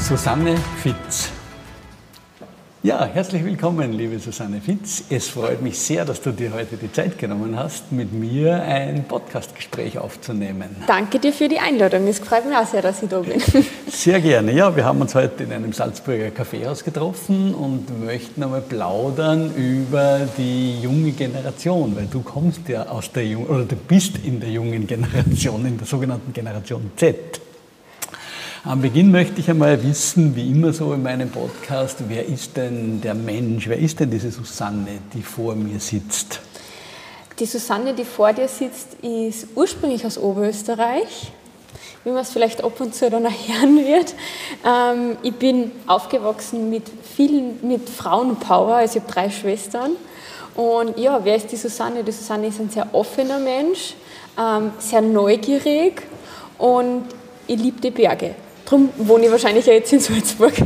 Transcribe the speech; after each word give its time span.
Susanne 0.00 0.56
Fitz. 0.82 1.30
Ja, 2.82 3.04
herzlich 3.04 3.44
willkommen, 3.44 3.92
liebe 3.92 4.18
Susanne 4.20 4.60
Fitz. 4.60 5.02
Es 5.10 5.28
freut 5.28 5.60
mich 5.60 5.78
sehr, 5.78 6.04
dass 6.04 6.22
du 6.22 6.30
dir 6.30 6.52
heute 6.54 6.76
die 6.76 6.90
Zeit 6.90 7.18
genommen 7.18 7.58
hast, 7.58 7.90
mit 7.90 8.12
mir 8.12 8.62
ein 8.62 9.04
Podcastgespräch 9.04 9.98
aufzunehmen. 9.98 10.76
Danke 10.86 11.18
dir 11.18 11.32
für 11.32 11.48
die 11.48 11.58
Einladung. 11.58 12.06
Es 12.06 12.20
freut 12.20 12.46
mich 12.46 12.56
auch 12.56 12.66
sehr, 12.66 12.80
dass 12.80 13.02
ich 13.02 13.08
da 13.08 13.18
bin. 13.18 13.42
Sehr 13.90 14.20
gerne. 14.20 14.52
Ja, 14.52 14.74
wir 14.74 14.84
haben 14.84 15.00
uns 15.00 15.14
heute 15.14 15.42
in 15.42 15.52
einem 15.52 15.72
Salzburger 15.72 16.30
Kaffeehaus 16.30 16.84
getroffen 16.84 17.52
und 17.54 18.04
möchten 18.04 18.42
einmal 18.42 18.62
plaudern 18.62 19.52
über 19.56 20.20
die 20.38 20.80
junge 20.80 21.10
Generation, 21.10 21.96
weil 21.96 22.06
du 22.06 22.22
kommst 22.22 22.68
ja 22.68 22.86
aus 22.86 23.10
der 23.10 23.26
jungen, 23.26 23.48
oder 23.48 23.64
du 23.64 23.76
bist 23.76 24.18
in 24.24 24.38
der 24.38 24.50
jungen 24.50 24.86
Generation, 24.86 25.66
in 25.66 25.76
der 25.76 25.86
sogenannten 25.86 26.32
Generation 26.32 26.92
Z. 26.96 27.40
Am 28.68 28.82
Beginn 28.82 29.10
möchte 29.10 29.40
ich 29.40 29.48
einmal 29.48 29.82
wissen, 29.82 30.36
wie 30.36 30.50
immer 30.50 30.74
so 30.74 30.92
in 30.92 31.02
meinem 31.02 31.30
Podcast, 31.30 32.00
wer 32.06 32.26
ist 32.26 32.54
denn 32.54 33.00
der 33.00 33.14
Mensch, 33.14 33.66
wer 33.66 33.78
ist 33.78 33.98
denn 33.98 34.10
diese 34.10 34.30
Susanne, 34.30 34.98
die 35.14 35.22
vor 35.22 35.54
mir 35.54 35.80
sitzt? 35.80 36.40
Die 37.38 37.46
Susanne, 37.46 37.94
die 37.94 38.04
vor 38.04 38.30
dir 38.34 38.46
sitzt, 38.46 38.88
ist 39.00 39.46
ursprünglich 39.54 40.04
aus 40.04 40.18
Oberösterreich, 40.18 41.32
wie 42.04 42.10
man 42.10 42.18
es 42.18 42.28
vielleicht 42.28 42.62
ab 42.62 42.78
und 42.78 42.94
zu 42.94 43.08
dann 43.08 43.24
hören 43.24 43.86
wird. 43.86 44.14
Ähm, 44.62 45.16
ich 45.22 45.32
bin 45.32 45.72
aufgewachsen 45.86 46.68
mit 46.68 46.82
vielen, 47.16 47.66
mit 47.66 47.88
Frauenpower, 47.88 48.74
also 48.74 48.98
ich 48.98 49.02
habe 49.02 49.10
drei 49.10 49.30
Schwestern. 49.30 49.92
Und 50.54 50.98
ja, 50.98 51.18
wer 51.24 51.36
ist 51.36 51.50
die 51.50 51.56
Susanne? 51.56 52.04
Die 52.04 52.12
Susanne 52.12 52.48
ist 52.48 52.60
ein 52.60 52.68
sehr 52.68 52.88
offener 52.92 53.38
Mensch, 53.38 53.94
ähm, 54.38 54.72
sehr 54.78 55.00
neugierig 55.00 56.02
und 56.58 57.04
ich 57.46 57.58
liebe 57.58 57.80
die 57.80 57.90
Berge. 57.90 58.34
Darum 58.68 58.90
wohne 58.98 59.24
ich 59.24 59.30
wahrscheinlich 59.30 59.64
ja 59.64 59.72
jetzt 59.72 59.92
in 59.92 60.00
Salzburg. 60.00 60.52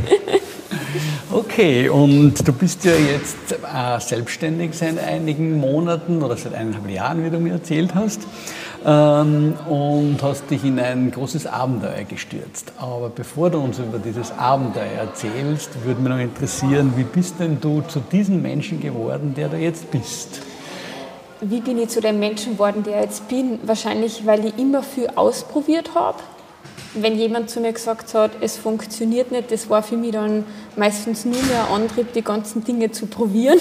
Okay, 1.31 1.89
und 1.89 2.47
du 2.47 2.53
bist 2.53 2.85
ja 2.85 2.91
jetzt 2.91 3.53
äh, 3.53 3.99
selbstständig 3.99 4.75
seit 4.75 4.99
einigen 4.99 5.59
Monaten 5.59 6.21
oder 6.21 6.37
seit 6.37 6.53
eineinhalb 6.53 6.87
Jahren, 6.87 7.25
wie 7.25 7.31
du 7.31 7.39
mir 7.39 7.53
erzählt 7.53 7.95
hast, 7.95 8.21
ähm, 8.85 9.55
und 9.67 10.17
hast 10.21 10.51
dich 10.51 10.63
in 10.63 10.79
ein 10.79 11.09
großes 11.09 11.47
Abenteuer 11.47 12.03
gestürzt. 12.07 12.71
Aber 12.77 13.09
bevor 13.09 13.49
du 13.49 13.57
uns 13.59 13.79
über 13.79 13.97
dieses 13.97 14.31
Abenteuer 14.37 14.91
erzählst, 14.99 15.71
würde 15.83 16.01
mich 16.01 16.09
noch 16.11 16.19
interessieren, 16.19 16.93
wie 16.95 17.03
bist 17.03 17.39
denn 17.39 17.59
du 17.59 17.81
zu 17.81 17.99
diesem 17.99 18.43
Menschen 18.43 18.79
geworden, 18.79 19.33
der 19.35 19.49
du 19.49 19.57
jetzt 19.57 19.89
bist? 19.89 20.41
Wie 21.41 21.61
bin 21.61 21.79
ich 21.79 21.89
zu 21.89 21.99
dem 21.99 22.19
Menschen 22.19 22.53
geworden, 22.53 22.83
der 22.83 22.99
ich 22.99 23.05
jetzt 23.05 23.27
bin? 23.27 23.59
Wahrscheinlich, 23.63 24.23
weil 24.27 24.45
ich 24.45 24.59
immer 24.59 24.83
viel 24.83 25.07
ausprobiert 25.15 25.95
habe 25.95 26.19
wenn 26.95 27.17
jemand 27.17 27.49
zu 27.49 27.59
mir 27.59 27.73
gesagt 27.73 28.13
hat, 28.13 28.31
es 28.41 28.57
funktioniert 28.57 29.31
nicht, 29.31 29.51
das 29.51 29.69
war 29.69 29.83
für 29.83 29.97
mich 29.97 30.11
dann 30.11 30.45
meistens 30.75 31.25
nur 31.25 31.41
mehr 31.43 31.67
ein 31.69 31.81
Antrieb, 31.81 32.13
die 32.13 32.21
ganzen 32.21 32.63
Dinge 32.63 32.91
zu 32.91 33.07
probieren. 33.07 33.59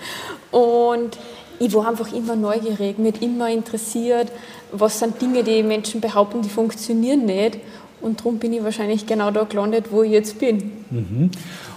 Und 0.50 1.18
ich 1.58 1.74
war 1.74 1.88
einfach 1.88 2.12
immer 2.12 2.36
neugierig, 2.36 2.98
mich 2.98 3.20
immer 3.20 3.50
interessiert, 3.50 4.30
was 4.72 4.98
sind 4.98 5.20
Dinge, 5.20 5.42
die 5.42 5.62
Menschen 5.62 6.00
behaupten, 6.00 6.42
die 6.42 6.48
funktionieren 6.48 7.24
nicht. 7.26 7.58
Und 8.00 8.20
darum 8.20 8.38
bin 8.38 8.52
ich 8.52 8.62
wahrscheinlich 8.62 9.06
genau 9.06 9.32
da 9.32 9.42
gelandet, 9.42 9.86
wo 9.90 10.04
ich 10.04 10.12
jetzt 10.12 10.38
bin. 10.38 10.84
Mhm. 10.90 11.30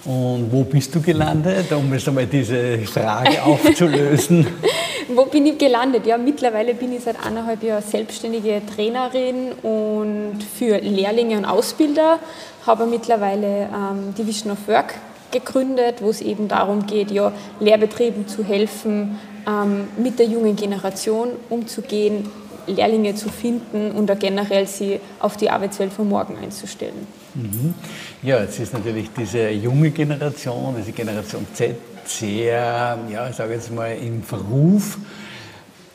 Und 0.05 0.51
wo 0.51 0.63
bist 0.63 0.93
du 0.93 1.01
gelandet, 1.01 1.71
um 1.71 1.91
jetzt 1.93 2.07
einmal 2.07 2.27
diese 2.27 2.77
Frage 2.79 3.41
aufzulösen? 3.43 4.45
wo 5.15 5.25
bin 5.25 5.45
ich 5.45 5.57
gelandet? 5.57 6.05
Ja, 6.05 6.17
mittlerweile 6.17 6.73
bin 6.73 6.93
ich 6.93 7.03
seit 7.03 7.23
eineinhalb 7.23 7.63
Jahren 7.63 7.83
selbstständige 7.83 8.61
Trainerin 8.75 9.51
und 9.63 10.39
für 10.41 10.77
Lehrlinge 10.79 11.37
und 11.37 11.45
Ausbilder. 11.45 12.19
Habe 12.65 12.85
mittlerweile 12.85 13.69
ähm, 13.73 14.13
die 14.17 14.25
Vision 14.25 14.51
of 14.51 14.67
Work 14.67 14.95
gegründet, 15.31 16.01
wo 16.01 16.09
es 16.09 16.21
eben 16.21 16.47
darum 16.47 16.85
geht, 16.85 17.11
ja, 17.11 17.31
Lehrbetrieben 17.59 18.27
zu 18.27 18.43
helfen, 18.43 19.19
ähm, 19.47 19.87
mit 19.97 20.19
der 20.19 20.27
jungen 20.27 20.55
Generation 20.55 21.29
umzugehen, 21.49 22.29
Lehrlinge 22.67 23.15
zu 23.15 23.29
finden 23.29 23.91
und 23.91 24.11
auch 24.11 24.19
generell 24.19 24.67
sie 24.67 24.99
auf 25.19 25.37
die 25.37 25.49
Arbeitswelt 25.49 25.91
von 25.91 26.07
morgen 26.07 26.37
einzustellen. 26.37 27.07
Mhm. 27.33 27.73
Ja, 28.21 28.41
jetzt 28.41 28.59
ist 28.59 28.73
natürlich 28.73 29.09
diese 29.17 29.49
junge 29.49 29.89
Generation, 29.89 30.75
diese 30.77 30.91
Generation 30.91 31.45
Z, 31.53 31.75
sehr, 32.09 32.97
ja, 33.09 33.29
ich 33.29 33.35
sage 33.35 33.53
jetzt 33.53 33.71
mal, 33.73 33.91
im 33.91 34.23
Verruf, 34.23 34.97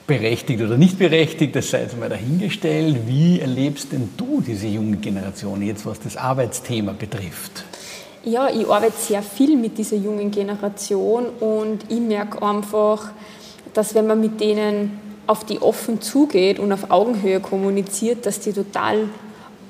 berechtigt 0.07 0.63
oder 0.63 0.77
nicht 0.77 0.99
berechtigt, 0.99 1.57
das 1.57 1.71
sei 1.71 1.83
jetzt 1.83 1.99
mal 1.99 2.09
dahingestellt. 2.09 2.97
Wie 3.07 3.41
erlebst 3.41 3.93
denn 3.93 4.11
du 4.17 4.41
diese 4.41 4.69
junge 4.69 4.97
Generation 4.97 5.63
jetzt, 5.63 5.85
was 5.85 5.99
das 6.01 6.17
Arbeitsthema 6.17 6.93
betrifft? 6.93 7.65
Ja, 8.25 8.49
ich 8.49 8.69
arbeite 8.69 8.97
sehr 8.99 9.23
viel 9.23 9.57
mit 9.57 9.79
dieser 9.79 9.97
jungen 9.97 10.31
Generation 10.31 11.27
und 11.41 11.85
ich 11.89 12.01
merke 12.01 12.43
einfach, 12.43 13.13
dass 13.73 13.95
wenn 13.95 14.07
man 14.07 14.21
mit 14.21 14.41
denen 14.41 14.99
auf 15.27 15.45
die 15.45 15.61
offen 15.61 16.01
zugeht 16.01 16.59
und 16.59 16.73
auf 16.73 16.91
Augenhöhe 16.91 17.41
kommuniziert, 17.41 18.27
dass 18.27 18.41
die 18.41 18.53
total 18.53 19.09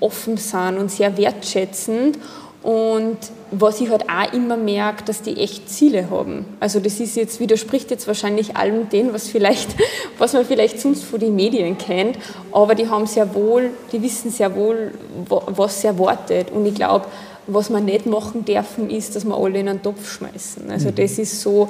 offen 0.01 0.37
sind 0.37 0.79
und 0.79 0.91
sehr 0.91 1.17
wertschätzend 1.17 2.19
und 2.67 3.19
was 3.53 3.81
ich 3.81 3.91
halt 3.91 4.07
auch 4.11 4.33
immer 4.33 4.57
merke, 4.57 5.05
dass 5.05 5.23
die 5.23 5.37
echt 5.37 5.71
Ziele 5.71 6.11
haben. 6.11 6.45
Also 6.59 6.81
das 6.81 6.99
ist 6.99 7.15
jetzt, 7.15 7.39
widerspricht 7.39 7.93
jetzt 7.93 8.09
wahrscheinlich 8.09 8.57
allem 8.57 8.89
dem, 8.89 9.13
was 9.13 9.29
vielleicht, 9.29 9.69
was 10.19 10.33
man 10.33 10.45
vielleicht 10.45 10.81
sonst 10.81 11.05
von 11.05 11.21
den 11.21 11.37
Medien 11.37 11.79
kennt, 11.79 12.19
aber 12.51 12.75
die 12.75 12.89
haben 12.89 13.07
sehr 13.07 13.33
wohl, 13.37 13.71
die 13.93 14.03
wissen 14.03 14.33
sehr 14.33 14.53
wohl, 14.57 14.91
was 15.29 15.81
sie 15.81 15.87
erwartet. 15.87 16.51
Und 16.51 16.67
ich 16.67 16.75
glaube, 16.75 17.07
was 17.47 17.71
wir 17.71 17.81
nicht 17.81 18.07
machen 18.07 18.45
dürfen, 18.45 18.91
ist, 18.91 19.15
dass 19.15 19.25
wir 19.25 19.37
alle 19.37 19.61
in 19.61 19.69
einen 19.69 19.83
Topf 19.83 20.11
schmeißen. 20.11 20.71
Also 20.71 20.89
mhm. 20.89 20.95
das 20.97 21.19
ist 21.19 21.41
so, 21.41 21.69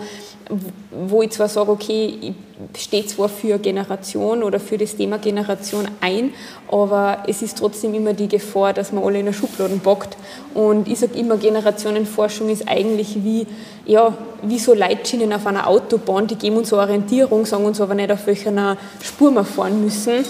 wo 0.90 1.22
ich 1.22 1.30
zwar 1.30 1.48
sage, 1.48 1.70
okay, 1.70 2.34
ich 2.74 2.82
stehe 2.82 3.04
zwar 3.06 3.28
für 3.28 3.58
Generation 3.58 4.42
oder 4.42 4.58
für 4.58 4.78
das 4.78 4.96
Thema 4.96 5.18
Generation 5.18 5.86
ein, 6.00 6.32
aber 6.70 7.24
es 7.26 7.42
ist 7.42 7.58
trotzdem 7.58 7.92
immer 7.94 8.14
die 8.14 8.28
Gefahr, 8.28 8.72
dass 8.72 8.92
man 8.92 9.04
alle 9.04 9.18
in 9.18 9.26
der 9.26 9.32
Schublade 9.32 9.76
packt. 9.76 10.16
Und 10.54 10.88
ich 10.88 10.98
sage 10.98 11.18
immer, 11.18 11.36
Generationenforschung 11.36 12.48
ist 12.48 12.66
eigentlich 12.66 13.22
wie, 13.22 13.46
ja, 13.84 14.16
wie 14.42 14.58
so 14.58 14.72
Leitschienen 14.72 15.32
auf 15.32 15.46
einer 15.46 15.66
Autobahn, 15.66 16.26
die 16.26 16.36
geben 16.36 16.56
uns 16.56 16.72
eine 16.72 16.82
Orientierung, 16.82 17.44
sagen 17.44 17.66
uns 17.66 17.80
aber 17.80 17.94
nicht, 17.94 18.10
auf 18.10 18.26
welcher 18.26 18.76
Spur 19.02 19.30
wir 19.32 19.44
fahren 19.44 19.82
müssen. 19.84 20.24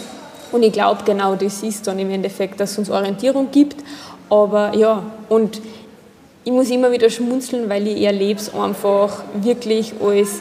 Und 0.53 0.63
ich 0.63 0.73
glaube, 0.73 1.03
genau 1.05 1.35
das 1.35 1.63
ist 1.63 1.87
dann 1.87 1.99
im 1.99 2.11
Endeffekt, 2.11 2.61
dass 2.61 2.73
es 2.73 2.79
uns 2.79 2.91
Orientierung 2.91 3.51
gibt, 3.51 3.77
aber 4.31 4.75
ja, 4.75 5.03
und 5.29 5.61
ich 6.45 6.53
muss 6.53 6.71
immer 6.71 6.93
wieder 6.93 7.11
schmunzeln, 7.11 7.69
weil 7.69 7.87
ich 7.89 8.03
erlebe 8.03 8.39
es 8.39 8.55
einfach 8.55 9.25
wirklich 9.35 9.95
als 10.01 10.41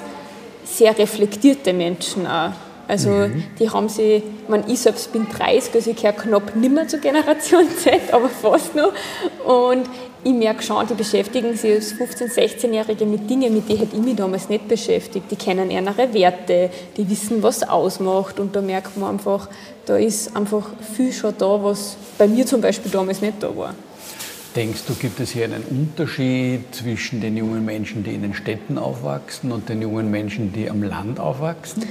sehr 0.63 0.97
reflektierte 0.97 1.73
Menschen 1.73 2.27
auch. 2.27 2.51
Also 2.87 3.09
mhm. 3.09 3.43
die 3.59 3.69
haben 3.69 3.89
sie, 3.89 4.21
man, 4.47 4.63
ich 4.69 4.79
selbst 4.79 5.11
bin 5.11 5.27
30, 5.27 5.73
also 5.73 5.89
ich 5.89 5.97
gehöre 5.97 6.13
knapp 6.13 6.55
nicht 6.55 6.71
mehr 6.71 6.87
zur 6.87 6.99
Generation 6.99 7.65
Z, 7.77 8.13
aber 8.13 8.29
fast 8.29 8.75
noch. 8.75 8.93
Und 9.45 9.87
ich 10.25 10.33
merke 10.33 10.63
schon, 10.63 10.87
die 10.87 10.95
beschäftigen 10.95 11.55
sich 11.55 11.75
als 11.75 11.93
15-, 11.93 12.33
16-Jährige 12.33 13.05
mit 13.05 13.29
Dingen, 13.29 13.53
mit 13.53 13.69
denen 13.69 13.87
ich 13.93 13.99
mich 13.99 14.15
damals 14.15 14.49
nicht 14.49 14.67
beschäftigt. 14.67 15.29
Die 15.29 15.35
kennen 15.35 15.69
ihre 15.69 16.13
Werte, 16.13 16.71
die 16.97 17.07
wissen, 17.07 17.43
was 17.43 17.61
ausmacht 17.61 18.39
und 18.39 18.55
da 18.55 18.61
merkt 18.61 18.97
man 18.97 19.11
einfach, 19.11 19.47
da 19.85 19.97
ist 19.97 20.35
einfach 20.35 20.67
viel 20.95 21.13
schon 21.13 21.35
da, 21.37 21.63
was 21.63 21.95
bei 22.17 22.27
mir 22.27 22.43
zum 22.47 22.59
Beispiel 22.59 22.91
damals 22.91 23.21
nicht 23.21 23.35
da 23.39 23.55
war. 23.55 23.75
Denkst 24.55 24.81
du, 24.87 24.95
gibt 24.95 25.19
es 25.19 25.31
hier 25.31 25.45
einen 25.45 25.63
Unterschied 25.63 26.73
zwischen 26.73 27.21
den 27.21 27.37
jungen 27.37 27.63
Menschen, 27.63 28.03
die 28.03 28.15
in 28.15 28.23
den 28.23 28.33
Städten 28.33 28.79
aufwachsen 28.79 29.51
und 29.51 29.69
den 29.69 29.83
jungen 29.83 30.09
Menschen, 30.09 30.51
die 30.51 30.71
am 30.71 30.81
Land 30.81 31.19
aufwachsen? 31.19 31.83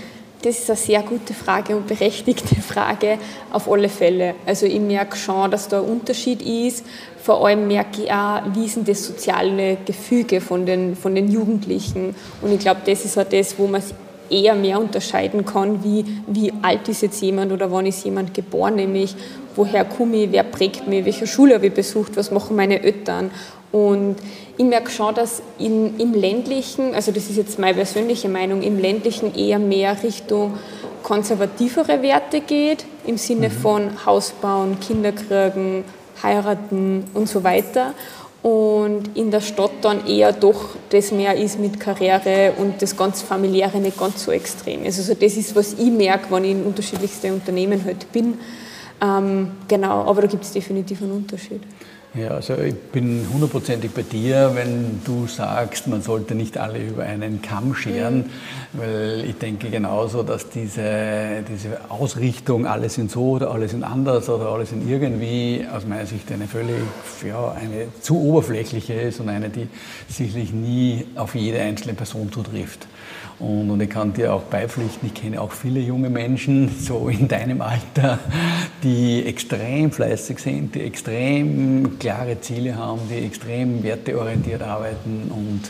Das 0.44 0.58
ist 0.58 0.68
eine 0.68 0.76
sehr 0.76 1.02
gute 1.02 1.32
Frage 1.32 1.74
und 1.74 1.86
berechtigte 1.86 2.56
Frage 2.56 3.16
auf 3.50 3.66
alle 3.66 3.88
Fälle. 3.88 4.34
Also 4.44 4.66
ich 4.66 4.78
merke 4.78 5.16
schon, 5.16 5.50
dass 5.50 5.68
da 5.68 5.80
ein 5.80 5.88
Unterschied 5.88 6.42
ist. 6.42 6.84
Vor 7.22 7.46
allem 7.46 7.66
merke 7.66 8.02
ich 8.02 8.12
auch, 8.12 8.42
wie 8.52 8.66
ist 8.66 8.76
das 8.84 9.06
soziale 9.06 9.78
Gefüge 9.86 10.42
von 10.42 10.66
den, 10.66 10.96
von 10.96 11.14
den 11.14 11.32
Jugendlichen. 11.32 12.14
Und 12.42 12.52
ich 12.52 12.58
glaube, 12.58 12.82
das 12.84 13.06
ist 13.06 13.16
auch 13.16 13.24
das, 13.24 13.58
wo 13.58 13.66
man 13.66 13.82
eher 14.28 14.54
mehr 14.54 14.78
unterscheiden 14.78 15.46
kann, 15.46 15.82
wie, 15.82 16.04
wie 16.26 16.52
alt 16.60 16.90
ist 16.90 17.00
jetzt 17.00 17.22
jemand 17.22 17.50
oder 17.50 17.72
wann 17.72 17.86
ist 17.86 18.04
jemand 18.04 18.34
geboren, 18.34 18.74
nämlich 18.76 19.16
woher 19.56 19.86
komme 19.86 20.24
ich, 20.24 20.32
wer 20.32 20.42
prägt 20.42 20.86
mich, 20.86 21.06
welche 21.06 21.26
Schule 21.26 21.54
habe 21.54 21.68
ich 21.68 21.72
besucht, 21.74 22.18
was 22.18 22.30
machen 22.30 22.54
meine 22.54 22.82
Eltern. 22.82 23.30
Und 23.74 24.14
ich 24.56 24.64
merke 24.64 24.88
schon, 24.88 25.16
dass 25.16 25.42
in, 25.58 25.98
im 25.98 26.14
ländlichen, 26.14 26.94
also 26.94 27.10
das 27.10 27.28
ist 27.28 27.36
jetzt 27.36 27.58
meine 27.58 27.74
persönliche 27.74 28.28
Meinung, 28.28 28.62
im 28.62 28.78
ländlichen 28.78 29.34
eher 29.34 29.58
mehr 29.58 30.00
Richtung 30.00 30.56
konservativere 31.02 32.00
Werte 32.00 32.40
geht, 32.40 32.84
im 33.04 33.18
Sinne 33.18 33.48
mhm. 33.48 33.52
von 33.52 34.06
Haus 34.06 34.30
bauen, 34.30 34.78
Kinder 34.78 35.10
kriegen, 35.10 35.82
heiraten 36.22 37.02
und 37.14 37.28
so 37.28 37.42
weiter. 37.42 37.94
Und 38.44 39.16
in 39.16 39.32
der 39.32 39.40
Stadt 39.40 39.72
dann 39.80 40.06
eher 40.06 40.32
doch 40.32 40.76
das 40.90 41.10
mehr 41.10 41.36
ist 41.36 41.58
mit 41.58 41.80
Karriere 41.80 42.52
und 42.56 42.80
das 42.80 42.96
ganz 42.96 43.22
familiäre 43.22 43.78
nicht 43.78 43.98
ganz 43.98 44.24
so 44.24 44.30
extrem 44.30 44.84
ist. 44.84 45.00
Also 45.00 45.14
das 45.14 45.36
ist, 45.36 45.56
was 45.56 45.72
ich 45.72 45.90
merke, 45.90 46.26
wenn 46.30 46.44
ich 46.44 46.52
in 46.52 46.62
unterschiedlichsten 46.62 47.32
Unternehmen 47.32 47.84
halt 47.84 48.12
bin. 48.12 48.38
Ähm, 49.04 49.50
genau, 49.68 50.08
aber 50.08 50.22
da 50.22 50.28
gibt 50.28 50.44
es 50.44 50.52
definitiv 50.52 51.02
einen 51.02 51.12
Unterschied. 51.12 51.60
Ja, 52.14 52.28
also 52.28 52.56
ich 52.56 52.76
bin 52.76 53.26
hundertprozentig 53.32 53.90
bei 53.90 54.02
dir, 54.02 54.52
wenn 54.54 55.00
du 55.04 55.26
sagst, 55.26 55.88
man 55.88 56.00
sollte 56.00 56.36
nicht 56.36 56.56
alle 56.56 56.78
über 56.78 57.02
einen 57.02 57.42
Kamm 57.42 57.74
scheren, 57.74 58.18
mhm. 58.18 58.30
weil 58.74 59.24
ich 59.28 59.36
denke 59.38 59.68
genauso, 59.68 60.22
dass 60.22 60.48
diese, 60.48 61.42
diese 61.48 61.90
Ausrichtung, 61.90 62.68
alle 62.68 62.88
sind 62.88 63.10
so 63.10 63.30
oder 63.30 63.50
alle 63.50 63.66
sind 63.66 63.82
anders 63.82 64.28
oder 64.28 64.50
alle 64.50 64.64
sind 64.64 64.88
irgendwie, 64.88 65.66
aus 65.74 65.86
meiner 65.86 66.06
Sicht 66.06 66.30
eine 66.30 66.46
völlig, 66.46 66.76
ja, 67.26 67.50
eine 67.50 67.88
zu 68.00 68.16
oberflächliche 68.16 68.94
ist 68.94 69.18
und 69.18 69.28
eine, 69.28 69.48
die 69.48 69.66
sicherlich 70.08 70.52
nie 70.52 71.06
auf 71.16 71.34
jede 71.34 71.60
einzelne 71.62 71.94
Person 71.94 72.30
zutrifft. 72.30 72.86
Und, 73.38 73.70
und 73.70 73.80
ich 73.80 73.90
kann 73.90 74.12
dir 74.12 74.32
auch 74.32 74.42
beipflichten, 74.42 75.08
ich 75.08 75.14
kenne 75.14 75.40
auch 75.40 75.52
viele 75.52 75.80
junge 75.80 76.10
Menschen, 76.10 76.70
so 76.80 77.08
in 77.08 77.28
deinem 77.28 77.60
Alter, 77.60 78.18
die 78.82 79.24
extrem 79.26 79.90
fleißig 79.90 80.38
sind, 80.38 80.74
die 80.74 80.82
extrem 80.82 81.98
klare 81.98 82.40
Ziele 82.40 82.76
haben, 82.76 83.00
die 83.10 83.24
extrem 83.24 83.82
werteorientiert 83.82 84.62
arbeiten 84.62 85.30
und 85.30 85.62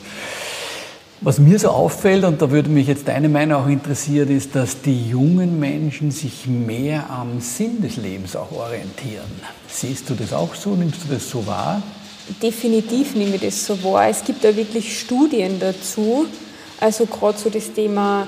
was 1.25 1.39
mir 1.39 1.59
so 1.59 1.69
auffällt, 1.69 2.23
und 2.25 2.43
da 2.43 2.51
würde 2.51 2.69
mich 2.69 2.87
jetzt 2.87 3.09
deine 3.09 3.31
Meinung 3.31 3.63
auch 3.63 3.67
interessieren, 3.67 4.29
ist, 4.29 4.55
dass 4.55 4.83
die 4.83 5.09
jungen 5.09 5.59
Menschen 5.59 6.11
sich 6.11 6.47
mehr 6.47 7.09
am 7.09 7.41
Sinn 7.41 7.81
des 7.81 7.97
Lebens 7.97 8.37
auch 8.37 8.53
orientieren. 8.53 9.25
Siehst 9.67 10.11
du 10.11 10.15
das 10.15 10.35
auch 10.35 10.55
so? 10.55 10.75
Nimmst 10.75 11.05
du 11.05 11.15
das 11.15 11.31
so 11.31 11.47
wahr? 11.47 11.83
Definitiv 12.43 13.15
nehme 13.15 13.37
ich 13.37 13.41
das 13.41 13.65
so 13.65 13.83
wahr. 13.85 14.09
Es 14.09 14.23
gibt 14.23 14.45
da 14.45 14.55
wirklich 14.55 15.01
Studien 15.01 15.59
dazu, 15.59 16.27
also 16.81 17.07
gerade 17.07 17.39
so 17.39 17.51
das 17.51 17.73
Thema 17.73 18.27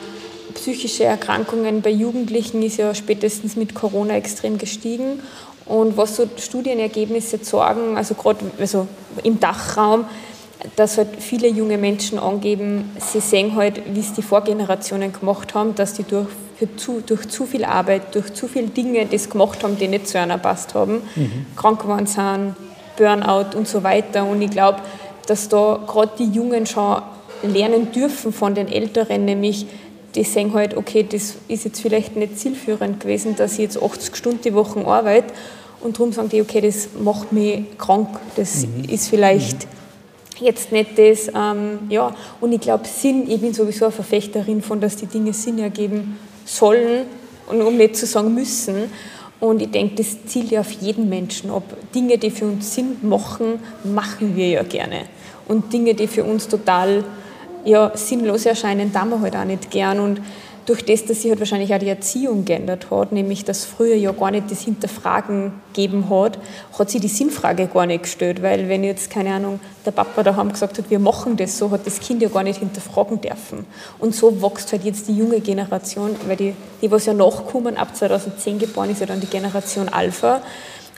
psychische 0.54 1.04
Erkrankungen 1.04 1.82
bei 1.82 1.90
Jugendlichen 1.90 2.62
ist 2.62 2.78
ja 2.78 2.94
spätestens 2.94 3.56
mit 3.56 3.74
Corona 3.74 4.14
extrem 4.14 4.58
gestiegen. 4.58 5.20
Und 5.66 5.96
was 5.96 6.16
so 6.16 6.28
Studienergebnisse 6.36 7.38
sagen, 7.42 7.96
also 7.96 8.14
gerade 8.14 8.44
also 8.58 8.86
im 9.24 9.40
Dachraum, 9.40 10.04
dass 10.76 10.96
halt 10.96 11.08
viele 11.18 11.48
junge 11.48 11.76
Menschen 11.76 12.18
angeben, 12.18 12.90
sie 12.98 13.20
sehen 13.20 13.56
halt, 13.56 13.82
wie 13.92 14.00
es 14.00 14.14
die 14.14 14.22
Vorgenerationen 14.22 15.12
gemacht 15.12 15.54
haben, 15.54 15.74
dass 15.74 15.94
die 15.94 16.04
durch, 16.04 16.28
zu, 16.76 17.02
durch 17.04 17.28
zu 17.28 17.46
viel 17.46 17.64
Arbeit, 17.64 18.14
durch 18.14 18.32
zu 18.32 18.48
viele 18.48 18.68
Dinge 18.68 19.06
das 19.06 19.28
gemacht 19.28 19.62
haben, 19.64 19.76
die 19.76 19.88
nicht 19.88 20.08
zu 20.08 20.18
einer 20.18 20.38
passt 20.38 20.74
haben, 20.74 21.02
mhm. 21.14 21.46
krank 21.56 21.82
geworden 21.82 22.06
sind, 22.06 22.54
Burnout 22.96 23.56
und 23.56 23.68
so 23.68 23.82
weiter. 23.82 24.24
Und 24.24 24.40
ich 24.40 24.50
glaube, 24.50 24.78
dass 25.26 25.48
da 25.48 25.80
gerade 25.86 26.12
die 26.18 26.30
Jungen 26.30 26.64
schon 26.64 27.02
lernen 27.42 27.92
dürfen 27.92 28.32
von 28.32 28.54
den 28.54 28.68
Älteren, 28.68 29.24
nämlich 29.24 29.66
die 30.14 30.24
sehen 30.24 30.54
halt, 30.54 30.76
okay, 30.76 31.06
das 31.08 31.34
ist 31.48 31.64
jetzt 31.64 31.80
vielleicht 31.80 32.16
nicht 32.16 32.38
zielführend 32.38 33.00
gewesen, 33.00 33.36
dass 33.36 33.54
ich 33.54 33.58
jetzt 33.58 33.82
80 33.82 34.16
Stunden 34.16 34.40
die 34.42 34.54
Woche 34.54 34.84
arbeite 34.86 35.34
und 35.80 35.98
darum 35.98 36.12
sagen 36.12 36.30
die, 36.30 36.40
okay, 36.40 36.60
das 36.60 36.88
macht 36.98 37.32
mich 37.32 37.64
krank, 37.78 38.08
das 38.36 38.66
mhm. 38.66 38.84
ist 38.88 39.08
vielleicht 39.08 39.66
mhm. 40.40 40.46
jetzt 40.46 40.72
nicht 40.72 40.98
das, 40.98 41.28
ähm, 41.28 41.80
ja, 41.90 42.14
und 42.40 42.52
ich 42.52 42.60
glaube 42.60 42.84
Sinn, 42.86 43.30
ich 43.30 43.40
bin 43.40 43.52
sowieso 43.52 43.86
eine 43.86 43.92
Verfechterin 43.92 44.62
von, 44.62 44.80
dass 44.80 44.96
die 44.96 45.06
Dinge 45.06 45.32
Sinn 45.34 45.58
ergeben 45.58 46.18
sollen 46.46 47.04
und 47.48 47.60
um 47.60 47.76
nicht 47.76 47.96
zu 47.96 48.06
sagen 48.06 48.34
müssen 48.34 48.90
und 49.38 49.60
ich 49.60 49.70
denke, 49.70 49.96
das 49.96 50.24
zielt 50.26 50.50
ja 50.50 50.60
auf 50.60 50.70
jeden 50.72 51.08
Menschen 51.08 51.50
ab. 51.50 51.64
Dinge, 51.94 52.16
die 52.16 52.30
für 52.30 52.46
uns 52.46 52.74
Sinn 52.74 52.96
machen, 53.02 53.58
machen 53.84 54.34
wir 54.34 54.48
ja 54.48 54.62
gerne. 54.62 55.02
Und 55.46 55.72
Dinge, 55.72 55.94
die 55.94 56.06
für 56.06 56.24
uns 56.24 56.48
total 56.48 57.04
ja, 57.66 57.92
sinnlos 57.94 58.46
erscheinen, 58.46 58.92
da 58.92 59.04
wir 59.04 59.20
halt 59.20 59.36
auch 59.36 59.44
nicht 59.44 59.70
gern. 59.70 60.00
Und 60.00 60.20
durch 60.66 60.84
das, 60.84 61.04
dass 61.04 61.22
sich 61.22 61.30
halt 61.30 61.38
wahrscheinlich 61.38 61.72
auch 61.72 61.78
die 61.78 61.88
Erziehung 61.88 62.44
geändert 62.44 62.90
hat, 62.90 63.12
nämlich 63.12 63.44
dass 63.44 63.64
früher 63.64 63.94
ja 63.94 64.10
gar 64.12 64.32
nicht 64.32 64.50
das 64.50 64.62
Hinterfragen 64.62 65.52
gegeben 65.72 66.10
hat, 66.10 66.38
hat 66.76 66.90
sich 66.90 67.00
die 67.00 67.08
Sinnfrage 67.08 67.68
gar 67.68 67.86
nicht 67.86 68.02
gestellt, 68.02 68.42
weil 68.42 68.68
wenn 68.68 68.82
jetzt, 68.82 69.10
keine 69.10 69.34
Ahnung, 69.34 69.60
der 69.84 69.92
Papa 69.92 70.24
daheim 70.24 70.50
gesagt 70.50 70.78
hat, 70.78 70.90
wir 70.90 70.98
machen 70.98 71.36
das 71.36 71.56
so, 71.56 71.70
hat 71.70 71.86
das 71.86 72.00
Kind 72.00 72.20
ja 72.20 72.28
gar 72.28 72.42
nicht 72.42 72.58
hinterfragen 72.58 73.20
dürfen. 73.20 73.64
Und 73.98 74.14
so 74.14 74.42
wächst 74.42 74.72
halt 74.72 74.84
jetzt 74.84 75.06
die 75.06 75.16
junge 75.16 75.40
Generation, 75.40 76.16
weil 76.26 76.36
die, 76.36 76.54
die 76.82 76.90
was 76.90 77.06
ja 77.06 77.14
nachkommen, 77.14 77.76
ab 77.76 77.96
2010 77.96 78.58
geboren 78.58 78.90
ist 78.90 79.00
ja 79.00 79.06
dann 79.06 79.20
die 79.20 79.28
Generation 79.28 79.88
Alpha, 79.88 80.42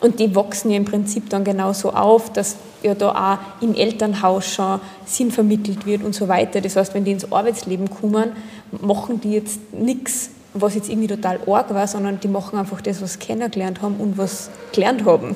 und 0.01 0.21
die 0.21 0.35
wachsen 0.35 0.71
ja 0.71 0.77
im 0.77 0.85
Prinzip 0.85 1.29
dann 1.29 1.45
genauso 1.45 1.93
auf, 1.93 2.33
dass 2.33 2.57
ja 2.83 2.95
da 2.95 3.11
auch 3.11 3.63
im 3.63 3.75
Elternhaus 3.75 4.47
schon 4.47 4.81
Sinn 5.05 5.31
vermittelt 5.31 5.87
wird 5.87 6.05
und 6.05 6.15
so 6.15 6.29
weiter. 6.29 6.61
Das 6.61 6.77
heißt, 6.77 6.95
wenn 6.95 7.05
die 7.05 7.13
ins 7.13 7.31
Arbeitsleben 7.33 7.91
kommen, 7.91 8.33
machen 8.71 9.21
die 9.21 9.33
jetzt 9.33 9.59
nichts, 9.73 10.31
was 10.55 10.77
jetzt 10.77 10.89
irgendwie 10.89 11.09
total 11.09 11.41
arg 11.47 11.75
war, 11.75 11.87
sondern 11.89 12.21
die 12.21 12.29
machen 12.29 12.59
einfach 12.59 12.81
das, 12.81 13.03
was 13.03 13.15
sie 13.15 13.19
kennengelernt 13.19 13.83
haben 13.83 13.97
und 13.97 14.19
was 14.19 14.51
gelernt 14.73 15.05
haben. 15.05 15.35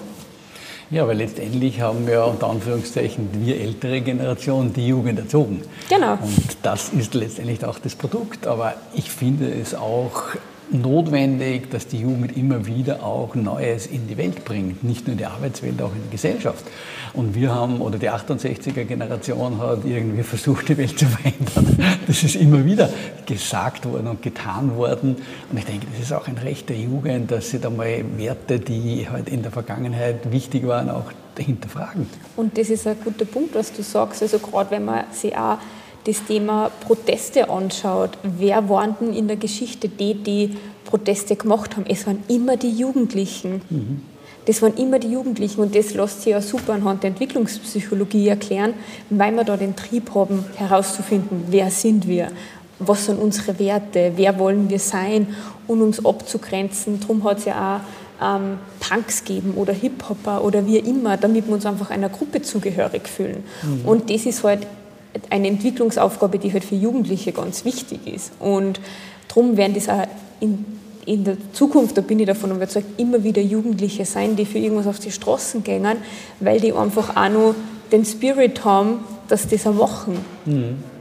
Ja, 0.91 1.09
weil 1.09 1.17
letztendlich 1.17 1.81
haben 1.81 2.07
wir 2.07 2.27
unter 2.27 2.51
Anführungszeichen 2.51 3.31
wir 3.33 3.59
ältere 3.59 4.03
Generation 4.03 4.75
die 4.75 4.87
Jugend 4.87 5.19
erzogen. 5.19 5.63
Genau. 5.89 6.13
Und 6.13 6.59
das 6.63 6.91
ist 6.91 7.15
letztendlich 7.15 7.65
auch 7.65 7.79
das 7.79 7.95
Produkt. 7.95 8.47
Aber 8.47 8.75
ich 8.93 9.11
finde 9.11 9.51
es 9.51 9.75
auch 9.75 10.25
notwendig, 10.71 11.71
dass 11.71 11.87
die 11.87 11.99
Jugend 11.99 12.37
immer 12.37 12.67
wieder 12.67 13.03
auch 13.03 13.35
Neues 13.35 13.87
in 13.87 14.07
die 14.07 14.17
Welt 14.17 14.45
bringt, 14.45 14.85
nicht 14.85 15.07
nur 15.07 15.13
in 15.13 15.19
die 15.19 15.27
Arbeitswelt, 15.27 15.81
auch 15.83 15.95
in 15.95 16.03
die 16.05 16.11
Gesellschaft. 16.11 16.65
Und 17.15 17.35
wir 17.35 17.55
haben, 17.55 17.81
oder 17.81 17.99
die 17.99 18.11
68er 18.11 18.85
Generation 18.85 19.59
hat 19.59 19.85
irgendwie 19.85 20.23
versucht, 20.23 20.69
die 20.69 20.79
Welt 20.79 20.99
zu 20.99 21.07
verändern. 21.07 21.79
Das 22.07 22.23
ist 22.23 22.37
immer 22.37 22.65
wieder 22.65 22.89
gesagt 23.27 23.85
worden 23.85 24.09
und 24.09 24.23
getan 24.23 24.77
worden. 24.77 25.17
Und 25.51 25.59
ich 25.59 25.65
denke, 25.65 25.87
das 25.93 26.01
ist 26.01 26.13
auch 26.13 26.27
ein 26.27 26.39
Recht 26.39 26.69
der 26.69 26.77
Jugend, 26.77 27.31
dass 27.31 27.51
sie 27.51 27.59
da 27.59 27.69
mal 27.69 28.05
Werte, 28.17 28.59
die 28.59 29.09
halt 29.11 29.29
in 29.29 29.43
der 29.43 29.53
Vergangenheit 29.53 30.31
wichtig 30.33 30.67
waren, 30.67 30.89
auch 30.89 31.13
hinterfragen. 31.39 32.07
Und 32.37 32.57
das 32.57 32.71
ist 32.71 32.87
ein 32.87 32.97
guter 33.03 33.25
Punkt, 33.25 33.55
was 33.55 33.73
du 33.73 33.83
sagst. 33.83 34.23
Also 34.23 34.39
gerade 34.39 34.71
wenn 34.71 34.85
man 34.85 35.05
sich 35.13 35.37
auch 35.37 35.59
das 36.05 36.25
Thema 36.25 36.71
Proteste 36.81 37.49
anschaut, 37.49 38.11
wer 38.23 38.69
waren 38.69 38.97
denn 39.01 39.13
in 39.13 39.29
der 39.29 39.37
Geschichte 39.37 39.89
die, 39.89 40.15
die 40.15 40.57
Proteste 40.85 41.37
gemacht 41.37 41.77
haben? 41.77 41.85
Es 41.89 42.07
waren 42.07 42.23
immer 42.29 42.57
die 42.57 42.71
Jugendlichen. 42.71 43.63
Mhm. 43.71 44.03
Das 44.47 44.61
waren 44.61 44.75
immer 44.75 44.99
die 44.99 45.13
Jugendlichen 45.13 45.61
und 45.61 45.75
das 45.75 45.95
lässt 45.95 46.23
sich 46.23 46.33
ja 46.33 46.41
super 46.41 46.73
anhand 46.73 47.05
der 47.05 47.11
Entwicklungspsychologie 47.11 48.27
erklären, 48.27 48.75
weil 49.09 49.33
wir 49.33 49.45
da 49.45 49.57
den 49.57 49.77
Trieb 49.77 50.13
haben, 50.17 50.45
herauszufinden, 50.57 51.45
wer 51.49 51.71
sind 51.71 52.09
wir, 52.09 52.33
was 52.81 53.07
sind 53.07 53.21
unsere 53.21 53.61
Werte, 53.61 54.13
wer 54.17 54.37
wollen 54.41 54.69
wir 54.69 54.81
sein 54.81 55.29
und 55.69 55.81
uns 55.81 56.05
abzugrenzen. 56.05 56.99
Darum 56.99 57.23
hat 57.23 57.39
es 57.39 57.45
ja 57.45 57.77
auch 57.77 58.37
ähm, 58.37 58.59
Punks 58.81 59.25
geben 59.25 59.55
oder 59.55 59.73
Hip-Hopper 59.73 60.43
oder 60.43 60.67
wie 60.67 60.79
immer, 60.79 61.17
damit 61.17 61.47
wir 61.47 61.55
uns 61.55 61.65
einfach 61.65 61.91
einer 61.91 62.09
Gruppe 62.09 62.43
zugehörig 62.43 63.07
fühlen. 63.07 63.45
Mhm. 63.63 63.89
Und 63.89 64.11
das 64.11 64.27
ist 64.27 64.43
halt 64.43 64.67
eine 65.31 65.49
Entwicklungsaufgabe, 65.49 66.39
die 66.39 66.53
halt 66.53 66.65
für 66.65 66.75
Jugendliche 66.75 67.33
ganz 67.33 67.65
wichtig 67.65 68.07
ist. 68.07 68.33
Und 68.41 68.81
darum 69.29 69.57
werden 69.57 69.75
das 69.75 69.89
auch 69.89 70.07
in, 70.41 70.65
in 71.07 71.25
der 71.25 71.37
Zukunft, 71.53 71.97
da 71.97 72.01
bin 72.01 72.19
ich 72.21 72.27
davon 72.27 72.51
überzeugt, 72.51 73.01
immer 73.01 73.23
wieder 73.25 73.43
Jugendliche 73.43 74.05
sein, 74.05 74.37
die 74.37 74.47
für 74.47 74.59
irgendwas 74.59 74.87
auf 74.87 74.99
die 74.99 75.11
Straßen 75.11 75.63
gehen, 75.63 75.87
weil 76.41 76.61
die 76.61 76.73
einfach 76.73 77.17
auch 77.17 77.29
noch 77.29 77.55
den 77.91 78.05
Spirit 78.05 78.65
haben, 78.65 79.01
dass 79.29 79.47
die 79.47 79.57
das 79.57 79.67
auch 79.67 79.75
machen. 79.75 80.19
Mhm. 80.45 80.92